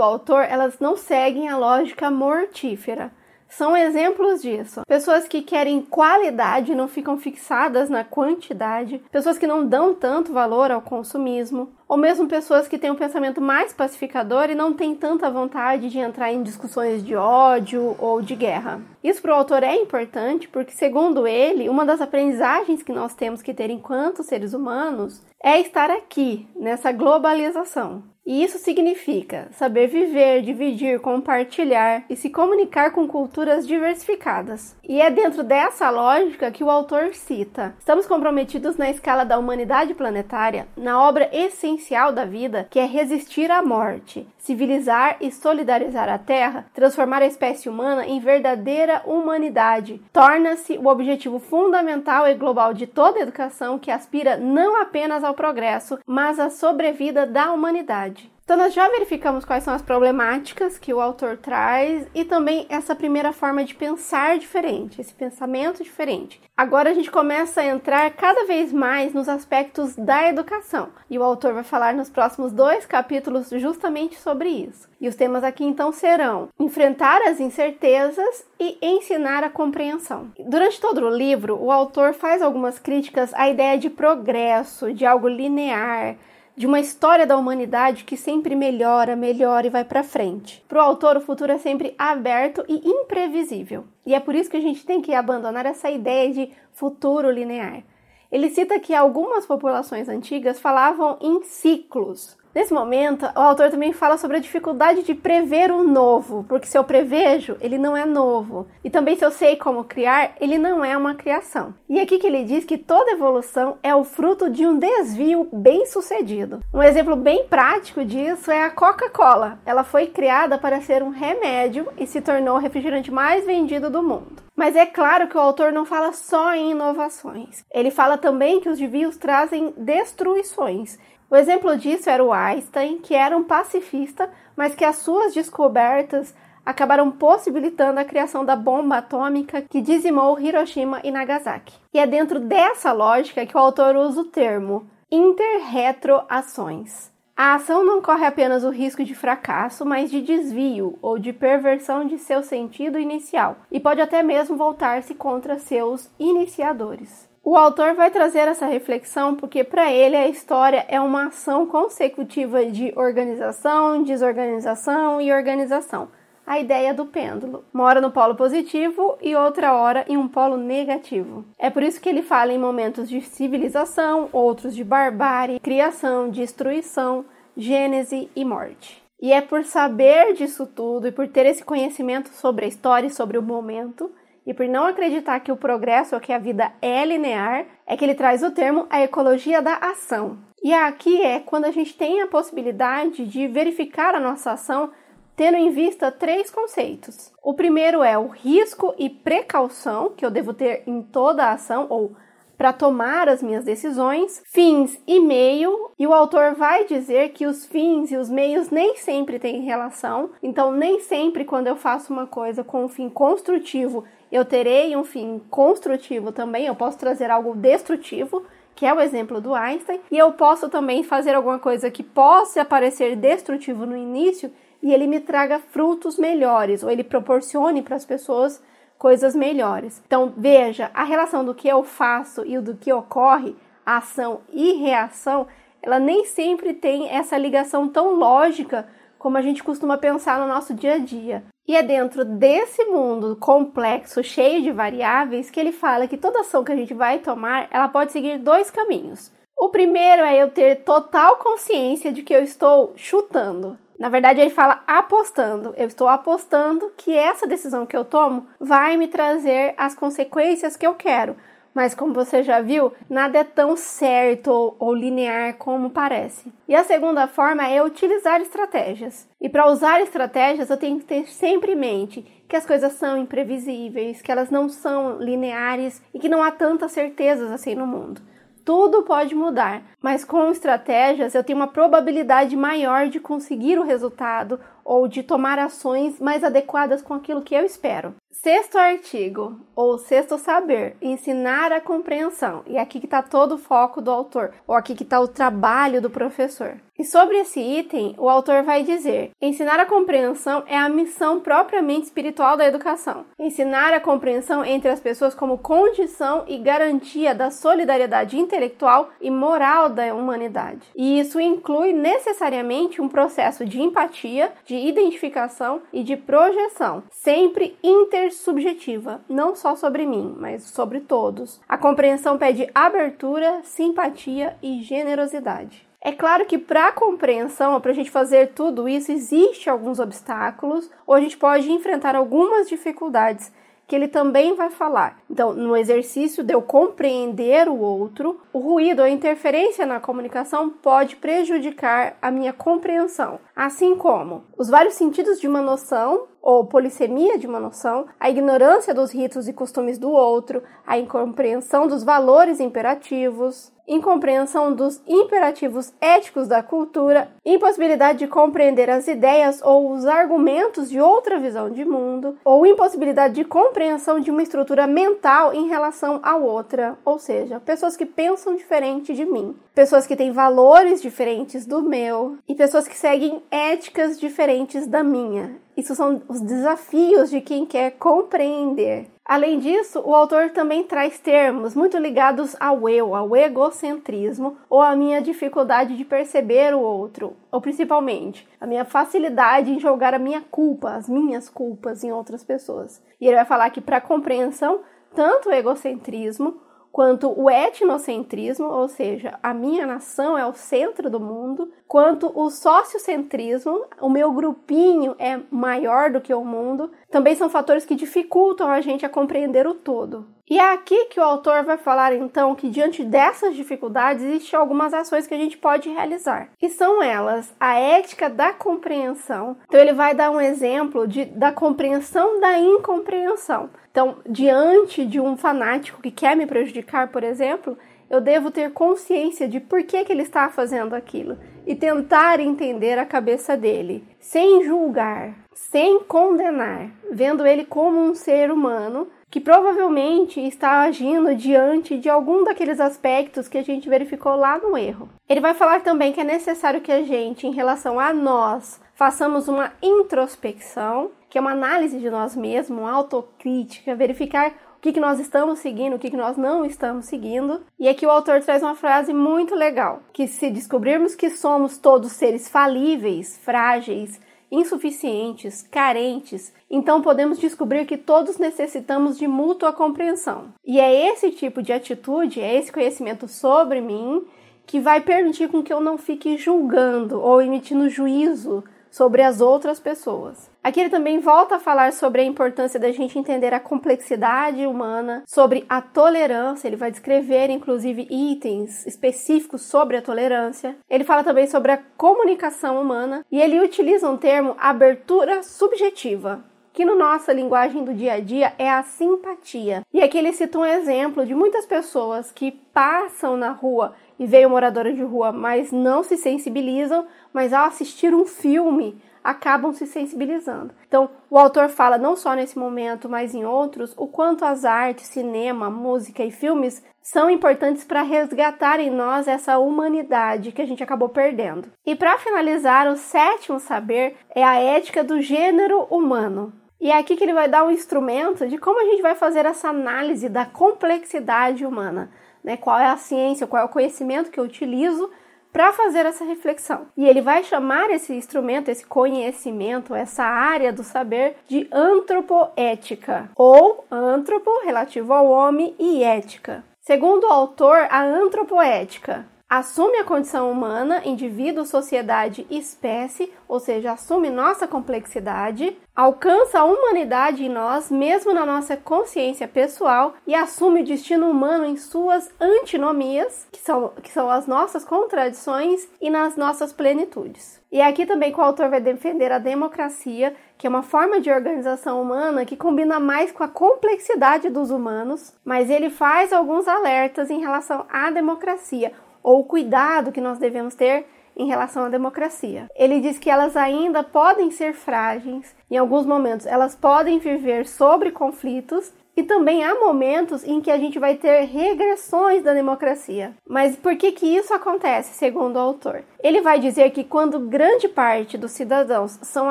autor, 0.00 0.44
elas 0.44 0.78
não 0.78 0.96
seguem 0.96 1.48
a 1.48 1.56
lógica 1.56 2.10
mortífera 2.10 3.10
são 3.48 3.76
exemplos 3.76 4.42
disso. 4.42 4.82
Pessoas 4.86 5.26
que 5.26 5.42
querem 5.42 5.80
qualidade 5.80 6.74
não 6.74 6.88
ficam 6.88 7.18
fixadas 7.18 7.88
na 7.88 8.04
quantidade, 8.04 9.02
pessoas 9.10 9.38
que 9.38 9.46
não 9.46 9.66
dão 9.66 9.94
tanto 9.94 10.32
valor 10.32 10.70
ao 10.70 10.82
consumismo, 10.82 11.72
ou 11.88 11.96
mesmo 11.96 12.28
pessoas 12.28 12.68
que 12.68 12.78
têm 12.78 12.90
um 12.90 12.96
pensamento 12.96 13.40
mais 13.40 13.72
pacificador 13.72 14.50
e 14.50 14.54
não 14.54 14.74
têm 14.74 14.94
tanta 14.94 15.30
vontade 15.30 15.88
de 15.88 15.98
entrar 15.98 16.30
em 16.30 16.42
discussões 16.42 17.02
de 17.02 17.16
ódio 17.16 17.96
ou 17.98 18.20
de 18.20 18.34
guerra. 18.34 18.80
Isso 19.02 19.22
para 19.22 19.32
o 19.32 19.38
autor 19.38 19.62
é 19.62 19.74
importante 19.74 20.46
porque, 20.48 20.72
segundo 20.72 21.26
ele, 21.26 21.68
uma 21.68 21.86
das 21.86 22.00
aprendizagens 22.00 22.82
que 22.82 22.92
nós 22.92 23.14
temos 23.14 23.40
que 23.40 23.54
ter 23.54 23.70
enquanto 23.70 24.22
seres 24.22 24.52
humanos 24.52 25.22
é 25.42 25.60
estar 25.60 25.90
aqui, 25.90 26.46
nessa 26.54 26.92
globalização. 26.92 28.02
E 28.28 28.44
isso 28.44 28.58
significa 28.58 29.48
saber 29.52 29.86
viver, 29.86 30.42
dividir, 30.42 31.00
compartilhar 31.00 32.04
e 32.10 32.14
se 32.14 32.28
comunicar 32.28 32.90
com 32.90 33.08
culturas 33.08 33.66
diversificadas. 33.66 34.76
E 34.86 35.00
é 35.00 35.10
dentro 35.10 35.42
dessa 35.42 35.88
lógica 35.88 36.50
que 36.50 36.62
o 36.62 36.68
autor 36.68 37.14
cita: 37.14 37.74
estamos 37.78 38.06
comprometidos 38.06 38.76
na 38.76 38.90
escala 38.90 39.24
da 39.24 39.38
humanidade 39.38 39.94
planetária, 39.94 40.68
na 40.76 41.02
obra 41.02 41.30
essencial 41.32 42.12
da 42.12 42.26
vida, 42.26 42.66
que 42.68 42.78
é 42.78 42.84
resistir 42.84 43.50
à 43.50 43.62
morte, 43.62 44.28
civilizar 44.36 45.16
e 45.22 45.32
solidarizar 45.32 46.10
a 46.10 46.18
Terra, 46.18 46.66
transformar 46.74 47.22
a 47.22 47.26
espécie 47.26 47.70
humana 47.70 48.06
em 48.06 48.20
verdadeira 48.20 49.00
humanidade. 49.06 50.02
Torna-se 50.12 50.76
o 50.76 50.86
objetivo 50.86 51.38
fundamental 51.38 52.28
e 52.28 52.34
global 52.34 52.74
de 52.74 52.86
toda 52.86 53.20
educação 53.20 53.78
que 53.78 53.90
aspira 53.90 54.36
não 54.36 54.78
apenas 54.80 55.24
ao 55.24 55.32
progresso, 55.32 55.98
mas 56.06 56.38
à 56.38 56.50
sobrevida 56.50 57.26
da 57.26 57.52
humanidade. 57.52 58.17
Então, 58.48 58.56
nós 58.56 58.72
já 58.72 58.88
verificamos 58.88 59.44
quais 59.44 59.62
são 59.62 59.74
as 59.74 59.82
problemáticas 59.82 60.78
que 60.78 60.94
o 60.94 61.02
autor 61.02 61.36
traz 61.36 62.06
e 62.14 62.24
também 62.24 62.64
essa 62.70 62.94
primeira 62.94 63.30
forma 63.30 63.62
de 63.62 63.74
pensar 63.74 64.38
diferente, 64.38 65.02
esse 65.02 65.12
pensamento 65.12 65.84
diferente. 65.84 66.40
Agora 66.56 66.88
a 66.88 66.94
gente 66.94 67.10
começa 67.10 67.60
a 67.60 67.66
entrar 67.66 68.10
cada 68.12 68.46
vez 68.46 68.72
mais 68.72 69.12
nos 69.12 69.28
aspectos 69.28 69.94
da 69.96 70.26
educação 70.26 70.88
e 71.10 71.18
o 71.18 71.22
autor 71.22 71.52
vai 71.52 71.62
falar 71.62 71.92
nos 71.92 72.08
próximos 72.08 72.50
dois 72.50 72.86
capítulos 72.86 73.50
justamente 73.50 74.18
sobre 74.18 74.48
isso. 74.48 74.88
E 74.98 75.08
os 75.08 75.14
temas 75.14 75.44
aqui 75.44 75.64
então 75.64 75.92
serão 75.92 76.48
enfrentar 76.58 77.20
as 77.28 77.40
incertezas 77.40 78.46
e 78.58 78.78
ensinar 78.80 79.44
a 79.44 79.50
compreensão. 79.50 80.32
Durante 80.38 80.80
todo 80.80 81.02
o 81.02 81.14
livro, 81.14 81.62
o 81.62 81.70
autor 81.70 82.14
faz 82.14 82.40
algumas 82.40 82.78
críticas 82.78 83.30
à 83.34 83.46
ideia 83.46 83.76
de 83.76 83.90
progresso, 83.90 84.90
de 84.94 85.04
algo 85.04 85.28
linear 85.28 86.16
de 86.58 86.66
uma 86.66 86.80
história 86.80 87.24
da 87.24 87.36
humanidade 87.36 88.02
que 88.02 88.16
sempre 88.16 88.56
melhora, 88.56 89.14
melhora 89.14 89.68
e 89.68 89.70
vai 89.70 89.84
para 89.84 90.02
frente. 90.02 90.60
Para 90.66 90.78
o 90.78 90.84
autor, 90.84 91.16
o 91.16 91.20
futuro 91.20 91.52
é 91.52 91.58
sempre 91.58 91.94
aberto 91.96 92.64
e 92.68 92.82
imprevisível. 92.84 93.84
E 94.04 94.12
é 94.12 94.18
por 94.18 94.34
isso 94.34 94.50
que 94.50 94.56
a 94.56 94.60
gente 94.60 94.84
tem 94.84 95.00
que 95.00 95.14
abandonar 95.14 95.64
essa 95.66 95.88
ideia 95.88 96.32
de 96.32 96.50
futuro 96.72 97.30
linear. 97.30 97.84
Ele 98.30 98.50
cita 98.50 98.80
que 98.80 98.92
algumas 98.92 99.46
populações 99.46 100.08
antigas 100.08 100.58
falavam 100.58 101.16
em 101.20 101.44
ciclos, 101.44 102.36
Nesse 102.58 102.74
momento, 102.74 103.24
o 103.24 103.40
autor 103.40 103.70
também 103.70 103.92
fala 103.92 104.18
sobre 104.18 104.36
a 104.36 104.40
dificuldade 104.40 105.04
de 105.04 105.14
prever 105.14 105.70
o 105.70 105.84
novo, 105.84 106.44
porque 106.48 106.66
se 106.66 106.76
eu 106.76 106.82
prevejo, 106.82 107.56
ele 107.60 107.78
não 107.78 107.96
é 107.96 108.04
novo. 108.04 108.66
E 108.82 108.90
também 108.90 109.14
se 109.14 109.24
eu 109.24 109.30
sei 109.30 109.54
como 109.54 109.84
criar, 109.84 110.32
ele 110.40 110.58
não 110.58 110.84
é 110.84 110.96
uma 110.96 111.14
criação. 111.14 111.72
E 111.88 112.00
aqui 112.00 112.18
que 112.18 112.26
ele 112.26 112.42
diz 112.42 112.64
que 112.64 112.76
toda 112.76 113.12
evolução 113.12 113.78
é 113.80 113.94
o 113.94 114.02
fruto 114.02 114.50
de 114.50 114.66
um 114.66 114.76
desvio 114.76 115.48
bem 115.52 115.86
sucedido. 115.86 116.58
Um 116.74 116.82
exemplo 116.82 117.14
bem 117.14 117.44
prático 117.44 118.04
disso 118.04 118.50
é 118.50 118.64
a 118.64 118.70
Coca-Cola. 118.70 119.60
Ela 119.64 119.84
foi 119.84 120.08
criada 120.08 120.58
para 120.58 120.80
ser 120.80 121.00
um 121.00 121.10
remédio 121.10 121.86
e 121.96 122.08
se 122.08 122.20
tornou 122.20 122.56
o 122.56 122.60
refrigerante 122.60 123.08
mais 123.08 123.46
vendido 123.46 123.88
do 123.88 124.02
mundo. 124.02 124.48
Mas 124.56 124.74
é 124.74 124.84
claro 124.84 125.28
que 125.28 125.36
o 125.36 125.40
autor 125.40 125.70
não 125.72 125.84
fala 125.84 126.12
só 126.12 126.52
em 126.52 126.72
inovações. 126.72 127.64
Ele 127.72 127.92
fala 127.92 128.18
também 128.18 128.60
que 128.60 128.68
os 128.68 128.80
desvios 128.80 129.16
trazem 129.16 129.72
destruições 129.76 130.98
o 131.30 131.36
exemplo 131.36 131.76
disso 131.76 132.08
era 132.08 132.24
o 132.24 132.32
Einstein, 132.32 132.98
que 132.98 133.14
era 133.14 133.36
um 133.36 133.44
pacifista, 133.44 134.30
mas 134.56 134.74
que 134.74 134.84
as 134.84 134.96
suas 134.96 135.34
descobertas 135.34 136.34
acabaram 136.64 137.10
possibilitando 137.10 138.00
a 138.00 138.04
criação 138.04 138.44
da 138.44 138.54
bomba 138.54 138.98
atômica 138.98 139.62
que 139.62 139.80
dizimou 139.80 140.38
Hiroshima 140.38 141.00
e 141.02 141.10
Nagasaki. 141.10 141.74
E 141.94 141.98
é 141.98 142.06
dentro 142.06 142.40
dessa 142.40 142.92
lógica 142.92 143.46
que 143.46 143.56
o 143.56 143.60
autor 143.60 143.96
usa 143.96 144.20
o 144.20 144.26
termo 144.26 144.86
interretroações. 145.10 147.10
A 147.36 147.54
ação 147.54 147.84
não 147.84 148.02
corre 148.02 148.26
apenas 148.26 148.64
o 148.64 148.70
risco 148.70 149.04
de 149.04 149.14
fracasso, 149.14 149.86
mas 149.86 150.10
de 150.10 150.20
desvio 150.20 150.98
ou 151.00 151.18
de 151.18 151.32
perversão 151.32 152.04
de 152.04 152.18
seu 152.18 152.42
sentido 152.42 152.98
inicial, 152.98 153.58
e 153.70 153.78
pode 153.78 154.00
até 154.00 154.24
mesmo 154.24 154.56
voltar-se 154.56 155.14
contra 155.14 155.58
seus 155.58 156.10
iniciadores. 156.18 157.27
O 157.42 157.56
autor 157.56 157.94
vai 157.94 158.10
trazer 158.10 158.48
essa 158.48 158.66
reflexão 158.66 159.34
porque, 159.34 159.62
para 159.64 159.92
ele, 159.92 160.16
a 160.16 160.28
história 160.28 160.84
é 160.88 161.00
uma 161.00 161.26
ação 161.28 161.66
consecutiva 161.66 162.66
de 162.66 162.92
organização, 162.96 164.02
desorganização 164.02 165.20
e 165.20 165.32
organização. 165.32 166.08
A 166.46 166.58
ideia 166.58 166.94
do 166.94 167.06
pêndulo. 167.06 167.64
Uma 167.72 167.84
hora 167.84 168.00
no 168.00 168.10
polo 168.10 168.34
positivo 168.34 169.18
e 169.20 169.36
outra 169.36 169.74
hora 169.74 170.04
em 170.08 170.16
um 170.16 170.26
polo 170.26 170.56
negativo. 170.56 171.44
É 171.58 171.68
por 171.68 171.82
isso 171.82 172.00
que 172.00 172.08
ele 172.08 172.22
fala 172.22 172.52
em 172.52 172.58
momentos 172.58 173.08
de 173.08 173.20
civilização, 173.20 174.28
outros 174.32 174.74
de 174.74 174.82
barbárie, 174.82 175.60
criação, 175.60 176.30
destruição, 176.30 177.24
gênese 177.56 178.30
e 178.34 178.44
morte. 178.44 179.02
E 179.20 179.32
é 179.32 179.40
por 179.40 179.64
saber 179.64 180.32
disso 180.32 180.66
tudo 180.66 181.08
e 181.08 181.12
por 181.12 181.28
ter 181.28 181.44
esse 181.44 181.64
conhecimento 181.64 182.30
sobre 182.30 182.64
a 182.64 182.68
história 182.68 183.08
e 183.08 183.10
sobre 183.10 183.36
o 183.36 183.42
momento 183.42 184.10
e 184.48 184.54
por 184.54 184.66
não 184.66 184.86
acreditar 184.86 185.40
que 185.40 185.52
o 185.52 185.56
progresso 185.58 186.14
ou 186.14 186.20
que 186.22 186.32
a 186.32 186.38
vida 186.38 186.72
é 186.80 187.04
linear, 187.04 187.66
é 187.86 187.94
que 187.98 188.02
ele 188.02 188.14
traz 188.14 188.42
o 188.42 188.50
termo 188.50 188.86
a 188.88 189.02
ecologia 189.02 189.60
da 189.60 189.74
ação. 189.74 190.38
E 190.62 190.72
aqui 190.72 191.20
é 191.20 191.38
quando 191.38 191.66
a 191.66 191.70
gente 191.70 191.94
tem 191.94 192.22
a 192.22 192.26
possibilidade 192.26 193.26
de 193.26 193.46
verificar 193.46 194.14
a 194.14 194.20
nossa 194.20 194.52
ação 194.52 194.90
tendo 195.36 195.58
em 195.58 195.70
vista 195.70 196.10
três 196.10 196.50
conceitos. 196.50 197.30
O 197.42 197.52
primeiro 197.52 198.02
é 198.02 198.16
o 198.16 198.26
risco 198.26 198.94
e 198.98 199.10
precaução 199.10 200.14
que 200.16 200.24
eu 200.24 200.30
devo 200.30 200.54
ter 200.54 200.82
em 200.86 201.02
toda 201.02 201.44
a 201.44 201.52
ação 201.52 201.86
ou 201.90 202.16
para 202.58 202.72
tomar 202.72 203.28
as 203.28 203.42
minhas 203.42 203.64
decisões, 203.64 204.42
fins 204.44 205.00
e 205.06 205.20
meio, 205.20 205.92
e 205.98 206.06
o 206.06 206.12
autor 206.12 206.54
vai 206.54 206.84
dizer 206.84 207.30
que 207.30 207.46
os 207.46 207.64
fins 207.64 208.10
e 208.10 208.16
os 208.16 208.28
meios 208.28 208.68
nem 208.68 208.96
sempre 208.96 209.38
têm 209.38 209.62
relação, 209.62 210.30
então 210.42 210.70
nem 210.72 211.00
sempre 211.00 211.44
quando 211.44 211.68
eu 211.68 211.76
faço 211.76 212.12
uma 212.12 212.26
coisa 212.26 212.62
com 212.62 212.84
um 212.84 212.88
fim 212.88 213.08
construtivo 213.08 214.04
eu 214.30 214.44
terei 214.44 214.94
um 214.94 215.04
fim 215.04 215.40
construtivo 215.50 216.32
também, 216.32 216.66
eu 216.66 216.74
posso 216.74 216.98
trazer 216.98 217.30
algo 217.30 217.54
destrutivo, 217.54 218.44
que 218.74 218.86
é 218.86 218.92
o 218.92 219.00
exemplo 219.00 219.40
do 219.40 219.54
Einstein, 219.54 220.00
e 220.10 220.18
eu 220.18 220.32
posso 220.32 220.68
também 220.68 221.02
fazer 221.02 221.34
alguma 221.34 221.58
coisa 221.58 221.90
que 221.90 222.02
possa 222.02 222.64
parecer 222.64 223.16
destrutivo 223.16 223.86
no 223.86 223.96
início 223.96 224.52
e 224.82 224.92
ele 224.92 225.06
me 225.06 225.18
traga 225.18 225.58
frutos 225.58 226.16
melhores, 226.18 226.84
ou 226.84 226.90
ele 226.90 227.02
proporcione 227.02 227.82
para 227.82 227.96
as 227.96 228.04
pessoas 228.04 228.62
coisas 228.98 229.34
melhores. 229.34 230.02
Então, 230.06 230.32
veja, 230.36 230.90
a 230.92 231.04
relação 231.04 231.44
do 231.44 231.54
que 231.54 231.68
eu 231.68 231.84
faço 231.84 232.44
e 232.44 232.58
do 232.58 232.74
que 232.74 232.92
ocorre, 232.92 233.56
ação 233.86 234.40
e 234.52 234.72
reação, 234.72 235.46
ela 235.80 235.98
nem 235.98 236.24
sempre 236.24 236.74
tem 236.74 237.08
essa 237.08 237.38
ligação 237.38 237.88
tão 237.88 238.14
lógica 238.14 238.88
como 239.18 239.38
a 239.38 239.42
gente 239.42 239.64
costuma 239.64 239.96
pensar 239.96 240.38
no 240.40 240.46
nosso 240.46 240.74
dia 240.74 240.94
a 240.94 240.98
dia. 240.98 241.44
E 241.66 241.76
é 241.76 241.82
dentro 241.82 242.24
desse 242.24 242.84
mundo 242.86 243.36
complexo, 243.36 244.22
cheio 244.22 244.62
de 244.62 244.72
variáveis, 244.72 245.50
que 245.50 245.60
ele 245.60 245.72
fala 245.72 246.06
que 246.08 246.16
toda 246.16 246.40
ação 246.40 246.64
que 246.64 246.72
a 246.72 246.76
gente 246.76 246.94
vai 246.94 247.18
tomar, 247.18 247.68
ela 247.70 247.88
pode 247.88 248.12
seguir 248.12 248.38
dois 248.38 248.70
caminhos. 248.70 249.30
O 249.56 249.68
primeiro 249.68 250.22
é 250.22 250.40
eu 250.40 250.50
ter 250.50 250.76
total 250.76 251.36
consciência 251.36 252.12
de 252.12 252.22
que 252.22 252.32
eu 252.32 252.42
estou 252.42 252.92
chutando. 252.96 253.76
Na 253.98 254.08
verdade, 254.08 254.40
ele 254.40 254.50
fala 254.50 254.82
apostando. 254.86 255.74
Eu 255.76 255.88
estou 255.88 256.06
apostando 256.06 256.92
que 256.96 257.16
essa 257.16 257.46
decisão 257.46 257.84
que 257.84 257.96
eu 257.96 258.04
tomo 258.04 258.46
vai 258.60 258.96
me 258.96 259.08
trazer 259.08 259.74
as 259.76 259.94
consequências 259.94 260.76
que 260.76 260.86
eu 260.86 260.94
quero. 260.94 261.36
Mas 261.74 261.94
como 261.94 262.14
você 262.14 262.42
já 262.42 262.60
viu, 262.60 262.92
nada 263.08 263.38
é 263.38 263.44
tão 263.44 263.76
certo 263.76 264.74
ou, 264.78 264.94
linear 264.94 265.54
como 265.58 265.90
parece. 265.90 266.52
E 266.66 266.74
a 266.74 266.82
segunda 266.84 267.28
forma 267.28 267.68
é 267.68 267.82
utilizar 267.82 268.40
estratégias. 268.40 269.28
E 269.40 269.48
para 269.48 269.70
usar 269.70 270.00
estratégias, 270.00 270.70
eu 270.70 270.76
tenho 270.76 270.98
que 270.98 271.04
ter 271.04 271.28
sempre 271.28 271.72
em 271.72 271.76
mente 271.76 272.44
que 272.48 272.56
as 272.56 272.66
coisas 272.66 272.94
são 272.94 273.16
imprevisíveis, 273.16 274.22
que 274.22 274.32
elas 274.32 274.50
não 274.50 274.68
são 274.68 275.18
lineares 275.18 276.02
e 276.14 276.18
que 276.18 276.28
não 276.28 276.42
há 276.42 276.50
tantas 276.50 276.92
certezas 276.92 277.50
assim 277.52 277.74
no 277.74 277.86
mundo. 277.86 278.22
Tudo 278.68 279.02
pode 279.02 279.34
mudar, 279.34 279.80
mas 279.98 280.26
com 280.26 280.50
estratégias 280.50 281.34
eu 281.34 281.42
tenho 281.42 281.58
uma 281.58 281.68
probabilidade 281.68 282.54
maior 282.54 283.08
de 283.08 283.18
conseguir 283.18 283.78
o 283.78 283.82
resultado 283.82 284.60
ou 284.88 285.06
de 285.06 285.22
tomar 285.22 285.58
ações 285.58 286.18
mais 286.18 286.42
adequadas 286.42 287.02
com 287.02 287.12
aquilo 287.12 287.42
que 287.42 287.54
eu 287.54 287.62
espero. 287.62 288.14
Sexto 288.30 288.78
artigo, 288.78 289.60
ou 289.76 289.98
sexto 289.98 290.38
saber, 290.38 290.96
ensinar 291.02 291.72
a 291.72 291.80
compreensão. 291.80 292.62
E 292.66 292.78
aqui 292.78 292.98
que 292.98 293.06
está 293.06 293.20
todo 293.20 293.56
o 293.56 293.58
foco 293.58 294.00
do 294.00 294.10
autor, 294.10 294.54
ou 294.66 294.74
aqui 294.74 294.94
que 294.94 295.02
está 295.02 295.20
o 295.20 295.28
trabalho 295.28 296.00
do 296.00 296.08
professor. 296.08 296.80
E 296.98 297.04
sobre 297.04 297.36
esse 297.38 297.60
item, 297.60 298.14
o 298.18 298.28
autor 298.28 298.64
vai 298.64 298.82
dizer: 298.82 299.30
ensinar 299.40 299.78
a 299.78 299.86
compreensão 299.86 300.64
é 300.66 300.76
a 300.76 300.88
missão 300.88 301.38
propriamente 301.38 302.06
espiritual 302.06 302.56
da 302.56 302.66
educação. 302.66 303.24
Ensinar 303.38 303.94
a 303.94 304.00
compreensão 304.00 304.64
entre 304.64 304.90
as 304.90 304.98
pessoas 304.98 305.32
como 305.32 305.58
condição 305.58 306.44
e 306.48 306.58
garantia 306.58 307.34
da 307.34 307.52
solidariedade 307.52 308.36
intelectual 308.36 309.10
e 309.20 309.30
moral 309.30 309.88
da 309.88 310.12
humanidade. 310.12 310.88
E 310.96 311.20
isso 311.20 311.38
inclui 311.38 311.92
necessariamente 311.92 313.00
um 313.00 313.08
processo 313.08 313.64
de 313.64 313.80
empatia, 313.80 314.52
de 314.66 314.77
identificação 314.86 315.82
e 315.92 316.02
de 316.02 316.16
projeção, 316.16 317.02
sempre 317.10 317.76
intersubjetiva, 317.82 319.20
não 319.28 319.54
só 319.54 319.74
sobre 319.74 320.06
mim, 320.06 320.34
mas 320.38 320.64
sobre 320.64 321.00
todos. 321.00 321.60
A 321.68 321.78
compreensão 321.78 322.38
pede 322.38 322.68
abertura, 322.74 323.60
simpatia 323.64 324.56
e 324.62 324.82
generosidade. 324.82 325.88
É 326.00 326.12
claro 326.12 326.46
que 326.46 326.56
para 326.56 326.88
a 326.88 326.92
compreensão, 326.92 327.80
para 327.80 327.90
a 327.90 327.94
gente 327.94 328.10
fazer 328.10 328.52
tudo 328.54 328.88
isso, 328.88 329.10
existe 329.10 329.68
alguns 329.68 329.98
obstáculos, 329.98 330.88
ou 331.06 331.14
a 331.14 331.20
gente 331.20 331.36
pode 331.36 331.70
enfrentar 331.72 332.14
algumas 332.14 332.68
dificuldades 332.68 333.52
que 333.88 333.96
ele 333.96 334.06
também 334.06 334.54
vai 334.54 334.68
falar. 334.68 335.18
Então, 335.30 335.54
no 335.54 335.74
exercício 335.74 336.44
de 336.44 336.52
eu 336.52 336.60
compreender 336.60 337.68
o 337.68 337.78
outro, 337.78 338.38
o 338.52 338.58
ruído 338.58 339.02
a 339.02 339.08
interferência 339.08 339.86
na 339.86 339.98
comunicação 339.98 340.68
pode 340.68 341.16
prejudicar 341.16 342.16
a 342.20 342.30
minha 342.30 342.52
compreensão, 342.52 343.40
assim 343.56 343.96
como 343.96 344.44
os 344.58 344.68
vários 344.68 344.94
sentidos 344.94 345.40
de 345.40 345.48
uma 345.48 345.62
noção 345.62 346.26
ou 346.42 346.66
polissemia 346.66 347.38
de 347.38 347.46
uma 347.46 347.58
noção, 347.58 348.06
a 348.20 348.28
ignorância 348.28 348.92
dos 348.92 349.10
ritos 349.10 349.48
e 349.48 349.52
costumes 349.54 349.98
do 349.98 350.10
outro, 350.10 350.62
a 350.86 350.98
incompreensão 350.98 351.86
dos 351.86 352.04
valores 352.04 352.60
imperativos, 352.60 353.72
incompreensão 353.88 354.72
dos 354.72 355.00
imperativos 355.08 355.92
éticos 356.00 356.46
da 356.46 356.62
cultura, 356.62 357.28
impossibilidade 357.44 358.18
de 358.18 358.26
compreender 358.26 358.90
as 358.90 359.08
ideias 359.08 359.60
ou 359.62 359.92
os 359.92 360.04
argumentos 360.06 360.90
de 360.90 361.00
outra 361.00 361.38
visão 361.38 361.70
de 361.70 361.84
mundo, 361.84 362.36
ou 362.44 362.66
impossibilidade 362.66 363.34
de 363.34 363.44
compreensão 363.44 364.20
de 364.20 364.30
uma 364.30 364.42
estrutura 364.42 364.86
mental 364.86 365.54
em 365.54 365.68
relação 365.68 366.20
a 366.22 366.36
outra, 366.36 366.98
ou 367.04 367.18
seja, 367.18 367.58
pessoas 367.58 367.96
que 367.96 368.04
pensam 368.04 368.54
diferente 368.54 369.14
de 369.14 369.24
mim, 369.24 369.56
pessoas 369.74 370.06
que 370.06 370.16
têm 370.16 370.30
valores 370.30 371.00
diferentes 371.00 371.64
do 371.64 371.82
meu 371.82 372.36
e 372.46 372.54
pessoas 372.54 372.86
que 372.86 372.96
seguem 372.96 373.42
éticas 373.50 374.20
diferentes 374.20 374.86
da 374.86 375.02
minha. 375.02 375.56
Isso 375.78 375.94
são 375.94 376.20
os 376.26 376.40
desafios 376.40 377.30
de 377.30 377.40
quem 377.40 377.64
quer 377.64 377.92
compreender. 377.92 379.06
Além 379.24 379.60
disso, 379.60 380.02
o 380.04 380.12
autor 380.12 380.50
também 380.50 380.82
traz 380.82 381.20
termos 381.20 381.76
muito 381.76 381.96
ligados 381.98 382.56
ao 382.58 382.88
eu, 382.88 383.14
ao 383.14 383.36
egocentrismo 383.36 384.56
ou 384.68 384.82
à 384.82 384.96
minha 384.96 385.22
dificuldade 385.22 385.96
de 385.96 386.04
perceber 386.04 386.74
o 386.74 386.80
outro, 386.80 387.36
ou 387.52 387.60
principalmente 387.60 388.44
a 388.60 388.66
minha 388.66 388.84
facilidade 388.84 389.70
em 389.70 389.78
jogar 389.78 390.14
a 390.14 390.18
minha 390.18 390.40
culpa, 390.50 390.94
as 390.94 391.08
minhas 391.08 391.48
culpas 391.48 392.02
em 392.02 392.10
outras 392.10 392.42
pessoas. 392.42 393.00
E 393.20 393.28
ele 393.28 393.36
vai 393.36 393.44
falar 393.44 393.70
que 393.70 393.80
para 393.80 394.00
compreensão, 394.00 394.80
tanto 395.14 395.48
o 395.48 395.52
egocentrismo 395.52 396.56
quanto 396.92 397.28
o 397.30 397.50
etnocentrismo, 397.50 398.66
ou 398.66 398.88
seja, 398.88 399.38
a 399.42 399.54
minha 399.54 399.86
nação 399.86 400.36
é 400.36 400.46
o 400.46 400.54
centro 400.54 401.08
do 401.10 401.20
mundo, 401.20 401.72
quanto 401.86 402.30
o 402.34 402.50
sociocentrismo, 402.50 403.84
o 404.00 404.08
meu 404.08 404.32
grupinho 404.32 405.14
é 405.18 405.40
maior 405.50 406.10
do 406.10 406.20
que 406.20 406.34
o 406.34 406.44
mundo, 406.44 406.90
também 407.10 407.34
são 407.34 407.48
fatores 407.48 407.84
que 407.84 407.94
dificultam 407.94 408.70
a 408.70 408.80
gente 408.80 409.06
a 409.06 409.08
compreender 409.08 409.66
o 409.66 409.74
todo. 409.74 410.26
E 410.50 410.58
é 410.58 410.72
aqui 410.72 411.04
que 411.06 411.20
o 411.20 411.22
autor 411.22 411.62
vai 411.62 411.76
falar 411.76 412.14
então 412.14 412.54
que 412.54 412.70
diante 412.70 413.04
dessas 413.04 413.54
dificuldades 413.54 414.24
existem 414.24 414.58
algumas 414.58 414.94
ações 414.94 415.26
que 415.26 415.34
a 415.34 415.38
gente 415.38 415.58
pode 415.58 415.90
realizar. 415.90 416.48
E 416.60 416.70
são 416.70 417.02
elas 417.02 417.54
a 417.60 417.78
ética 417.78 418.30
da 418.30 418.52
compreensão. 418.52 419.58
Então 419.66 419.78
ele 419.78 419.92
vai 419.92 420.14
dar 420.14 420.30
um 420.30 420.40
exemplo 420.40 421.06
de, 421.06 421.26
da 421.26 421.52
compreensão 421.52 422.40
da 422.40 422.58
incompreensão. 422.58 423.68
Então, 423.98 424.18
diante 424.28 425.04
de 425.04 425.18
um 425.18 425.36
fanático 425.36 426.00
que 426.00 426.12
quer 426.12 426.36
me 426.36 426.46
prejudicar, 426.46 427.08
por 427.08 427.24
exemplo, 427.24 427.76
eu 428.08 428.20
devo 428.20 428.48
ter 428.48 428.70
consciência 428.70 429.48
de 429.48 429.58
por 429.58 429.82
que, 429.82 430.04
que 430.04 430.12
ele 430.12 430.22
está 430.22 430.48
fazendo 430.48 430.94
aquilo 430.94 431.36
e 431.66 431.74
tentar 431.74 432.38
entender 432.38 432.96
a 432.96 433.04
cabeça 433.04 433.56
dele, 433.56 434.04
sem 434.20 434.62
julgar, 434.62 435.34
sem 435.52 435.98
condenar, 436.04 436.92
vendo 437.10 437.44
ele 437.44 437.64
como 437.64 437.98
um 437.98 438.14
ser 438.14 438.52
humano 438.52 439.08
que 439.28 439.40
provavelmente 439.40 440.40
está 440.46 440.82
agindo 440.82 441.34
diante 441.34 441.98
de 441.98 442.08
algum 442.08 442.44
daqueles 442.44 442.78
aspectos 442.78 443.48
que 443.48 443.58
a 443.58 443.64
gente 443.64 443.88
verificou 443.88 444.36
lá 444.36 444.58
no 444.58 444.78
erro. 444.78 445.08
Ele 445.28 445.40
vai 445.40 445.54
falar 445.54 445.80
também 445.80 446.12
que 446.12 446.20
é 446.20 446.24
necessário 446.24 446.80
que 446.80 446.92
a 446.92 447.02
gente, 447.02 447.48
em 447.48 447.52
relação 447.52 447.98
a 447.98 448.12
nós, 448.12 448.80
façamos 448.94 449.48
uma 449.48 449.72
introspecção, 449.82 451.10
que 451.28 451.38
é 451.38 451.40
uma 451.40 451.52
análise 451.52 451.98
de 451.98 452.10
nós 452.10 452.34
mesmos, 452.34 452.78
uma 452.78 452.90
autocrítica, 452.90 453.94
verificar 453.94 454.54
o 454.78 454.80
que, 454.80 454.92
que 454.92 455.00
nós 455.00 455.18
estamos 455.18 455.58
seguindo, 455.58 455.96
o 455.96 455.98
que, 455.98 456.10
que 456.10 456.16
nós 456.16 456.36
não 456.36 456.64
estamos 456.64 457.06
seguindo. 457.06 457.62
E 457.78 457.88
aqui 457.88 458.06
o 458.06 458.10
autor 458.10 458.40
traz 458.40 458.62
uma 458.62 458.76
frase 458.76 459.12
muito 459.12 459.54
legal: 459.54 460.02
que 460.12 460.26
se 460.28 460.50
descobrirmos 460.50 461.14
que 461.14 461.30
somos 461.30 461.78
todos 461.78 462.12
seres 462.12 462.48
falíveis, 462.48 463.36
frágeis, 463.38 464.20
insuficientes, 464.50 465.62
carentes, 465.62 466.52
então 466.70 467.02
podemos 467.02 467.38
descobrir 467.38 467.84
que 467.86 467.96
todos 467.96 468.38
necessitamos 468.38 469.18
de 469.18 469.26
mútua 469.26 469.72
compreensão. 469.72 470.54
E 470.64 470.80
é 470.80 471.10
esse 471.10 471.30
tipo 471.30 471.62
de 471.62 471.72
atitude, 471.72 472.40
é 472.40 472.56
esse 472.56 472.72
conhecimento 472.72 473.28
sobre 473.28 473.80
mim 473.80 474.24
que 474.66 474.80
vai 474.80 475.00
permitir 475.00 475.48
com 475.48 475.62
que 475.62 475.72
eu 475.72 475.80
não 475.80 475.96
fique 475.96 476.36
julgando 476.36 477.20
ou 477.20 477.40
emitindo 477.40 477.88
juízo 477.88 478.62
sobre 478.90 479.22
as 479.22 479.40
outras 479.40 479.78
pessoas. 479.80 480.50
Aqui 480.62 480.80
ele 480.80 480.90
também 480.90 481.18
volta 481.18 481.56
a 481.56 481.60
falar 481.60 481.92
sobre 481.92 482.20
a 482.20 482.24
importância 482.24 482.78
da 482.78 482.92
gente 482.92 483.18
entender 483.18 483.54
a 483.54 483.60
complexidade 483.60 484.66
humana, 484.66 485.22
sobre 485.26 485.64
a 485.68 485.80
tolerância, 485.80 486.68
ele 486.68 486.76
vai 486.76 486.90
descrever 486.90 487.50
inclusive 487.50 488.06
itens 488.10 488.86
específicos 488.86 489.62
sobre 489.62 489.96
a 489.96 490.02
tolerância. 490.02 490.76
Ele 490.88 491.04
fala 491.04 491.24
também 491.24 491.46
sobre 491.46 491.72
a 491.72 491.78
comunicação 491.96 492.80
humana 492.80 493.24
e 493.30 493.40
ele 493.40 493.60
utiliza 493.60 494.08
um 494.08 494.16
termo 494.16 494.54
abertura 494.58 495.42
subjetiva 495.42 496.44
que 496.78 496.84
no 496.84 496.96
nossa 496.96 497.32
linguagem 497.32 497.82
do 497.82 497.92
dia 497.92 498.12
a 498.12 498.20
dia 498.20 498.52
é 498.56 498.70
a 498.70 498.84
simpatia. 498.84 499.82
E 499.92 500.00
aqui 500.00 500.16
ele 500.16 500.32
cita 500.32 500.60
um 500.60 500.64
exemplo 500.64 501.26
de 501.26 501.34
muitas 501.34 501.66
pessoas 501.66 502.30
que 502.30 502.52
passam 502.78 503.36
na 503.36 503.50
rua 503.50 503.96
e 504.20 504.24
veem 504.24 504.46
moradores 504.46 504.94
de 504.94 505.02
rua, 505.02 505.32
mas 505.32 505.72
não 505.72 506.04
se 506.04 506.16
sensibilizam, 506.16 507.08
mas 507.32 507.52
ao 507.52 507.64
assistir 507.64 508.14
um 508.14 508.24
filme 508.24 509.02
acabam 509.24 509.72
se 509.72 509.84
sensibilizando. 509.84 510.72
Então, 510.86 511.10
o 511.28 511.36
autor 511.36 511.70
fala 511.70 511.98
não 511.98 512.14
só 512.14 512.34
nesse 512.34 512.56
momento, 512.56 513.08
mas 513.08 513.34
em 513.34 513.44
outros, 513.44 513.92
o 513.96 514.06
quanto 514.06 514.44
as 514.44 514.64
artes, 514.64 515.08
cinema, 515.08 515.68
música 515.68 516.22
e 516.22 516.30
filmes 516.30 516.80
são 517.02 517.28
importantes 517.28 517.82
para 517.82 518.02
resgatar 518.02 518.78
em 518.78 518.90
nós 518.90 519.26
essa 519.26 519.58
humanidade 519.58 520.52
que 520.52 520.62
a 520.62 520.66
gente 520.66 520.80
acabou 520.80 521.08
perdendo. 521.08 521.72
E 521.84 521.96
para 521.96 522.16
finalizar, 522.18 522.86
o 522.86 522.96
sétimo 522.96 523.58
saber 523.58 524.16
é 524.36 524.44
a 524.44 524.54
ética 524.54 525.02
do 525.02 525.20
gênero 525.20 525.82
humano. 525.90 526.52
E 526.80 526.92
é 526.92 526.96
aqui 526.96 527.16
que 527.16 527.24
ele 527.24 527.34
vai 527.34 527.48
dar 527.48 527.64
um 527.64 527.72
instrumento 527.72 528.46
de 528.46 528.56
como 528.56 528.80
a 528.80 528.84
gente 528.84 529.02
vai 529.02 529.16
fazer 529.16 529.44
essa 529.44 529.68
análise 529.68 530.28
da 530.28 530.46
complexidade 530.46 531.66
humana, 531.66 532.08
né? 532.42 532.56
Qual 532.56 532.78
é 532.78 532.86
a 532.86 532.96
ciência, 532.96 533.46
qual 533.46 533.62
é 533.62 533.66
o 533.66 533.70
conhecimento 533.70 534.30
que 534.30 534.38
eu 534.38 534.44
utilizo 534.44 535.10
para 535.52 535.72
fazer 535.72 536.06
essa 536.06 536.24
reflexão. 536.24 536.86
E 536.96 537.06
ele 537.06 537.20
vai 537.20 537.42
chamar 537.42 537.90
esse 537.90 538.12
instrumento, 538.12 538.68
esse 538.68 538.86
conhecimento, 538.86 539.94
essa 539.94 540.22
área 540.22 540.72
do 540.72 540.84
saber 540.84 541.36
de 541.48 541.66
antropoética, 541.72 543.30
ou 543.34 543.84
antropo 543.90 544.50
relativo 544.64 545.12
ao 545.12 545.26
homem 545.26 545.74
e 545.78 546.02
ética. 546.04 546.62
Segundo 546.80 547.24
o 547.24 547.32
autor, 547.32 547.86
a 547.90 548.04
antropoética 548.04 549.26
assume 549.48 549.96
a 549.96 550.04
condição 550.04 550.50
humana, 550.50 551.00
indivíduo, 551.06 551.64
sociedade, 551.64 552.46
espécie, 552.50 553.32
ou 553.48 553.58
seja, 553.58 553.92
assume 553.92 554.28
nossa 554.28 554.68
complexidade, 554.68 555.74
alcança 555.96 556.60
a 556.60 556.64
humanidade 556.64 557.44
em 557.44 557.48
nós, 557.48 557.90
mesmo 557.90 558.34
na 558.34 558.44
nossa 558.44 558.76
consciência 558.76 559.48
pessoal, 559.48 560.14
e 560.26 560.34
assume 560.34 560.82
o 560.82 560.84
destino 560.84 561.30
humano 561.30 561.64
em 561.64 561.76
suas 561.76 562.30
antinomias, 562.38 563.48
que 563.50 563.58
são, 563.58 563.92
que 564.02 564.12
são 564.12 564.28
as 564.30 564.46
nossas 564.46 564.84
contradições, 564.84 565.88
e 566.00 566.10
nas 566.10 566.36
nossas 566.36 566.72
plenitudes. 566.72 567.58
E 567.72 567.80
aqui 567.80 568.06
também 568.06 568.32
que 568.32 568.40
o 568.40 568.44
autor 568.44 568.68
vai 568.68 568.80
defender 568.80 569.32
a 569.32 569.38
democracia, 569.38 570.34
que 570.56 570.66
é 570.66 570.70
uma 570.70 570.82
forma 570.82 571.20
de 571.20 571.30
organização 571.30 572.00
humana 572.00 572.44
que 572.44 572.56
combina 572.56 572.98
mais 572.98 573.30
com 573.30 573.44
a 573.44 573.48
complexidade 573.48 574.48
dos 574.48 574.70
humanos, 574.70 575.34
mas 575.44 575.70
ele 575.70 575.88
faz 575.90 576.32
alguns 576.32 576.66
alertas 576.66 577.30
em 577.30 577.40
relação 577.40 577.86
à 577.90 578.10
democracia, 578.10 578.92
ou 579.22 579.40
o 579.40 579.44
cuidado 579.44 580.12
que 580.12 580.20
nós 580.20 580.38
devemos 580.38 580.74
ter 580.74 581.06
em 581.36 581.46
relação 581.46 581.84
à 581.84 581.88
democracia. 581.88 582.66
Ele 582.74 583.00
diz 583.00 583.18
que 583.18 583.30
elas 583.30 583.56
ainda 583.56 584.02
podem 584.02 584.50
ser 584.50 584.74
frágeis, 584.74 585.54
em 585.70 585.76
alguns 585.76 586.04
momentos 586.04 586.46
elas 586.46 586.74
podem 586.74 587.18
viver 587.18 587.66
sobre 587.66 588.10
conflitos 588.10 588.92
e 589.18 589.22
também 589.24 589.64
há 589.64 589.74
momentos 589.74 590.44
em 590.44 590.60
que 590.60 590.70
a 590.70 590.78
gente 590.78 590.96
vai 590.96 591.16
ter 591.16 591.40
regressões 591.40 592.40
da 592.40 592.52
democracia. 592.52 593.34
Mas 593.48 593.74
por 593.74 593.96
que 593.96 594.12
que 594.12 594.26
isso 594.26 594.54
acontece, 594.54 595.12
segundo 595.14 595.56
o 595.56 595.60
autor? 595.60 596.04
Ele 596.22 596.40
vai 596.40 596.60
dizer 596.60 596.90
que 596.90 597.02
quando 597.02 597.40
grande 597.40 597.88
parte 597.88 598.38
dos 598.38 598.52
cidadãos 598.52 599.18
são 599.22 599.50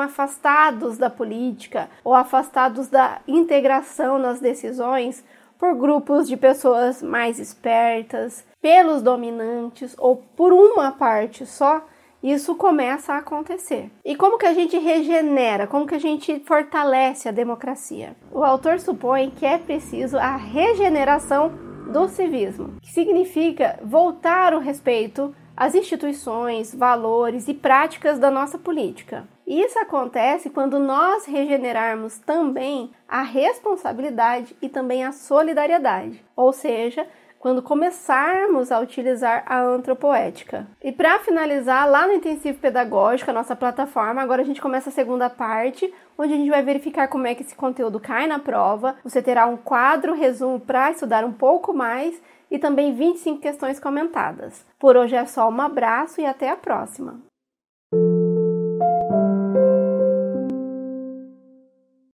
afastados 0.00 0.96
da 0.96 1.10
política 1.10 1.90
ou 2.02 2.14
afastados 2.14 2.88
da 2.88 3.20
integração 3.28 4.18
nas 4.18 4.40
decisões 4.40 5.22
por 5.58 5.74
grupos 5.74 6.28
de 6.28 6.36
pessoas 6.36 7.02
mais 7.02 7.38
espertas, 7.38 8.44
pelos 8.60 9.02
dominantes 9.02 9.94
ou 9.98 10.16
por 10.16 10.52
uma 10.52 10.92
parte 10.92 11.44
só, 11.44 11.84
isso 12.22 12.54
começa 12.56 13.12
a 13.12 13.18
acontecer. 13.18 13.90
E 14.04 14.16
como 14.16 14.38
que 14.38 14.46
a 14.46 14.52
gente 14.52 14.76
regenera, 14.78 15.66
como 15.66 15.86
que 15.86 15.94
a 15.94 16.00
gente 16.00 16.40
fortalece 16.40 17.28
a 17.28 17.32
democracia? 17.32 18.16
O 18.32 18.42
autor 18.42 18.80
supõe 18.80 19.30
que 19.30 19.46
é 19.46 19.58
preciso 19.58 20.18
a 20.18 20.36
regeneração 20.36 21.52
do 21.92 22.08
civismo, 22.08 22.74
que 22.82 22.92
significa 22.92 23.78
voltar 23.82 24.52
o 24.52 24.58
respeito 24.58 25.34
às 25.56 25.74
instituições, 25.74 26.74
valores 26.74 27.48
e 27.48 27.54
práticas 27.54 28.18
da 28.18 28.30
nossa 28.30 28.58
política. 28.58 29.26
Isso 29.48 29.78
acontece 29.78 30.50
quando 30.50 30.78
nós 30.78 31.24
regenerarmos 31.24 32.18
também 32.18 32.90
a 33.08 33.22
responsabilidade 33.22 34.54
e 34.60 34.68
também 34.68 35.02
a 35.02 35.10
solidariedade, 35.10 36.22
ou 36.36 36.52
seja, 36.52 37.06
quando 37.38 37.62
começarmos 37.62 38.70
a 38.70 38.78
utilizar 38.78 39.44
a 39.46 39.58
antropoética. 39.62 40.66
E 40.84 40.92
para 40.92 41.20
finalizar, 41.20 41.88
lá 41.88 42.06
no 42.06 42.12
intensivo 42.12 42.58
pedagógico, 42.58 43.30
a 43.30 43.34
nossa 43.34 43.56
plataforma, 43.56 44.20
agora 44.20 44.42
a 44.42 44.44
gente 44.44 44.60
começa 44.60 44.90
a 44.90 44.92
segunda 44.92 45.30
parte, 45.30 45.90
onde 46.18 46.34
a 46.34 46.36
gente 46.36 46.50
vai 46.50 46.62
verificar 46.62 47.08
como 47.08 47.26
é 47.26 47.34
que 47.34 47.42
esse 47.42 47.54
conteúdo 47.54 47.98
cai 47.98 48.26
na 48.26 48.38
prova. 48.38 48.96
Você 49.02 49.22
terá 49.22 49.46
um 49.46 49.56
quadro 49.56 50.12
resumo 50.12 50.60
para 50.60 50.90
estudar 50.90 51.24
um 51.24 51.32
pouco 51.32 51.72
mais 51.72 52.20
e 52.50 52.58
também 52.58 52.92
25 52.92 53.40
questões 53.40 53.80
comentadas. 53.80 54.62
Por 54.78 54.94
hoje 54.94 55.16
é 55.16 55.24
só 55.24 55.48
um 55.48 55.60
abraço 55.62 56.20
e 56.20 56.26
até 56.26 56.50
a 56.50 56.56
próxima. 56.56 57.27